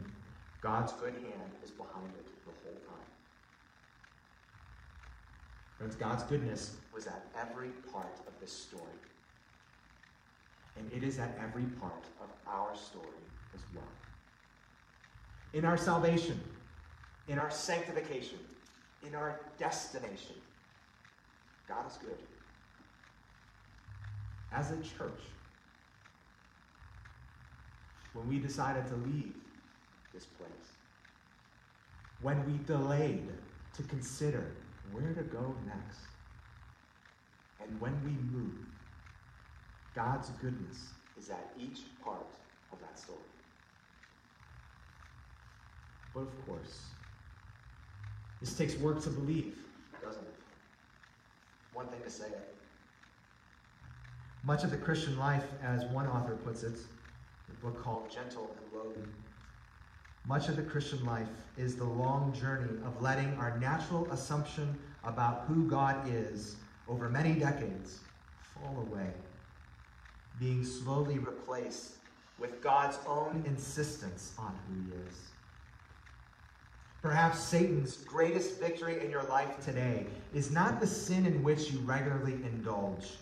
God's 0.62 0.94
good 0.94 1.14
hand 1.14 1.52
is 1.64 1.72
behind 1.72 2.12
it 2.20 2.28
the 2.46 2.52
whole 2.64 2.80
time. 2.88 3.06
friends, 5.78 5.96
God's 5.96 6.24
goodness, 6.24 6.76
Was 6.94 7.08
at 7.08 7.26
every 7.40 7.70
part 7.92 8.20
of 8.28 8.34
this 8.40 8.52
story, 8.52 8.84
and 10.78 10.92
it 10.92 11.04
is 11.04 11.18
at 11.18 11.40
every 11.42 11.64
part 11.80 12.04
of 12.22 12.28
our 12.46 12.76
story, 12.76 13.08
as 13.56 13.62
well. 13.74 13.84
In 15.54 15.66
our 15.66 15.78
salvation, 15.78 16.40
in 17.30 17.40
our 17.40 17.50
sanctification, 17.50 18.38
in 19.08 19.16
our 19.16 19.40
destination. 19.58 20.36
God 21.68 21.88
is 21.90 21.98
good. 21.98 22.18
As 24.54 24.72
a 24.72 24.78
church, 24.78 25.22
when 28.14 28.28
we 28.28 28.40
decided 28.40 28.88
to 28.88 28.96
leave, 28.96 29.34
This 30.14 30.26
place. 30.26 30.50
when 32.22 32.44
we 32.46 32.58
delayed 32.66 33.30
to 33.76 33.84
consider 33.84 34.56
where 34.92 35.14
to 35.14 35.22
go 35.24 35.56
next, 35.66 36.00
and 37.62 37.80
when 37.80 37.94
we 38.04 38.12
moved, 38.36 38.68
God's 39.96 40.30
goodness 40.42 40.88
is 41.18 41.30
at 41.30 41.54
each 41.58 41.82
part 42.04 42.26
of 42.72 42.80
that 42.80 42.98
story. 42.98 43.20
But 46.14 46.22
of 46.22 46.46
course, 46.46 46.86
this 48.40 48.56
takes 48.58 48.76
work 48.78 49.02
to 49.04 49.10
believe. 49.10 49.56
Doesn't 50.04 50.24
it? 50.24 50.36
One 51.74 51.88
thing 51.88 52.02
to 52.04 52.10
say. 52.10 52.32
Much 54.44 54.64
of 54.64 54.72
the 54.72 54.78
Christian 54.78 55.18
life, 55.20 55.44
as 55.62 55.84
one 55.86 56.08
author 56.08 56.36
puts 56.36 56.64
it, 56.64 56.78
a 57.50 57.66
book 57.66 57.84
called 57.84 58.10
Gentle 58.10 58.50
and 58.58 58.74
lowly. 58.74 59.06
Much 60.26 60.48
of 60.48 60.56
the 60.56 60.64
Christian 60.64 61.06
life 61.06 61.28
is 61.58 61.76
the 61.76 61.84
long 61.84 62.32
journey 62.32 62.80
of 62.86 63.02
letting 63.02 63.34
our 63.34 63.58
natural 63.60 64.10
assumption 64.12 64.78
about 65.04 65.44
who 65.48 65.68
God 65.68 66.08
is 66.08 66.56
over 66.88 67.10
many 67.10 67.34
decades 67.34 68.00
fall 68.54 68.86
away, 68.90 69.12
being 70.40 70.64
slowly 70.64 71.20
Replaced 71.20 71.96
with 72.40 72.62
God's 72.62 72.98
own 73.06 73.44
insistence 73.46 74.34
on 74.38 74.58
who 74.68 74.82
he 74.84 75.04
is. 75.08 75.16
Perhaps 77.02 77.40
Satan's 77.40 77.98
greatest 77.98 78.60
victory 78.60 79.04
in 79.04 79.12
your 79.12 79.24
life 79.24 79.64
today 79.64 80.06
is 80.34 80.52
not 80.52 80.80
the 80.80 80.88
sin 80.88 81.26
in 81.26 81.44
which 81.44 81.72
you 81.72 81.80
regularly 81.80 82.34
indulge, 82.34 83.18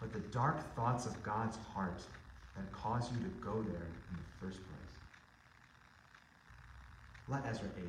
but 0.00 0.12
the 0.12 0.20
dark 0.30 0.74
thoughts 0.74 1.06
of 1.06 1.22
God's 1.22 1.58
heart 1.74 2.02
that 2.56 2.72
cause 2.72 3.10
you 3.12 3.18
to 3.18 3.28
go 3.40 3.62
there 3.62 3.86
in 4.10 4.16
the 4.16 4.46
first 4.46 4.58
place. 4.58 4.80
Let 7.28 7.46
Ezra 7.46 7.68
8 7.78 7.84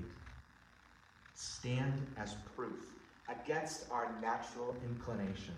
stand 1.34 1.94
as 2.18 2.36
proof 2.56 2.92
against 3.30 3.90
our 3.92 4.14
natural 4.22 4.76
inclination 4.84 5.56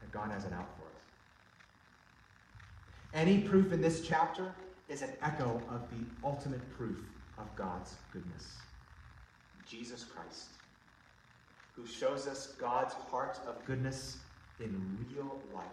that 0.00 0.10
God 0.10 0.30
has 0.32 0.44
it 0.44 0.52
out 0.52 0.68
for 0.76 0.84
us. 0.84 1.02
Any 3.12 3.38
proof 3.38 3.72
in 3.72 3.80
this 3.80 4.06
chapter 4.06 4.52
is 4.88 5.02
an 5.02 5.10
echo 5.22 5.62
of 5.70 5.88
the 5.90 6.04
ultimate 6.26 6.68
proof 6.76 6.98
of 7.38 7.54
God's 7.54 7.94
goodness. 8.12 8.56
Jesus 9.68 10.04
Christ, 10.04 10.48
who 11.74 11.86
shows 11.86 12.26
us 12.26 12.54
God's 12.58 12.94
heart 12.94 13.38
of 13.46 13.64
Goodness 13.64 14.18
in 14.60 14.96
real 14.98 15.42
life 15.52 15.66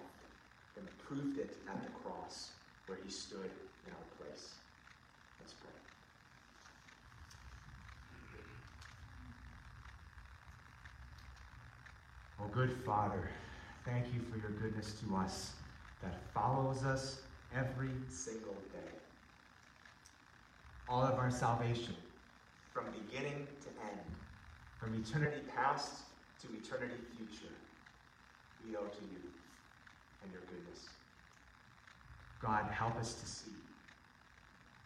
and 0.78 0.88
proved 0.98 1.38
it 1.38 1.58
at 1.68 1.82
the 1.84 1.90
cross 1.90 2.54
where 2.86 2.98
he 3.04 3.10
stood 3.10 3.52
in 3.86 3.92
our 3.94 4.18
place. 4.18 4.56
Let's 5.40 5.54
pray. 5.54 5.72
Oh, 12.40 12.48
good 12.48 12.72
Father, 12.84 13.30
thank 13.86 14.14
you 14.14 14.22
for 14.22 14.38
your 14.38 14.52
goodness 14.52 14.94
to 15.02 15.16
us 15.16 15.54
that 16.02 16.34
follows 16.34 16.84
us 16.84 17.22
every 17.56 17.92
Single 18.08 18.64
day, 18.72 18.92
all 20.88 21.04
of 21.04 21.20
our 21.20 21.30
salvation, 21.30 21.96
from 22.74 22.86
beginning 22.92 23.48
to 23.62 23.68
end, 23.68 24.16
from 24.80 24.96
eternity 24.96 25.42
eternity 25.42 25.42
past 25.56 26.04
to 26.42 26.48
eternity 26.48 26.96
future, 27.16 27.54
we 28.68 28.76
owe 28.76 28.82
to 28.82 29.04
you 29.12 29.22
and 30.24 30.32
your 30.32 30.42
goodness. 30.42 30.90
God, 32.42 32.66
help 32.72 32.98
us 32.98 33.14
to 33.16 33.26
see. 33.26 33.52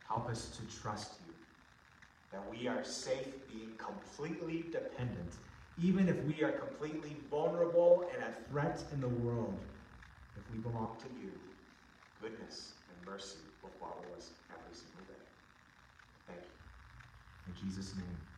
Help 0.08 0.30
us 0.30 0.50
to 0.58 0.82
trust 0.82 1.14
you. 1.26 1.34
That 2.32 2.44
we 2.52 2.68
are 2.68 2.84
safe 2.84 3.48
being 3.52 3.72
completely 3.78 4.66
Dependent, 4.72 5.34
even 5.82 6.10
if 6.10 6.22
we 6.24 6.44
are 6.44 6.52
completely 6.52 7.16
vulnerable 7.30 8.10
and 8.14 8.24
a 8.24 8.50
threat 8.50 8.84
in 8.94 9.02
the 9.02 9.10
world, 9.10 9.60
if 10.38 10.44
we 10.52 10.60
belong 10.60 10.98
to 11.00 11.08
you. 11.22 11.32
Goodness 12.22 12.74
and 12.90 13.06
mercy 13.06 13.40
will 13.62 13.72
follow 13.80 14.06
us 14.18 14.32
every 14.50 14.76
single 14.76 15.04
day. 15.08 15.22
Thank 16.28 16.40
you. 16.40 17.54
in 17.54 17.70
Jesus' 17.70 17.96
name. 17.96 18.35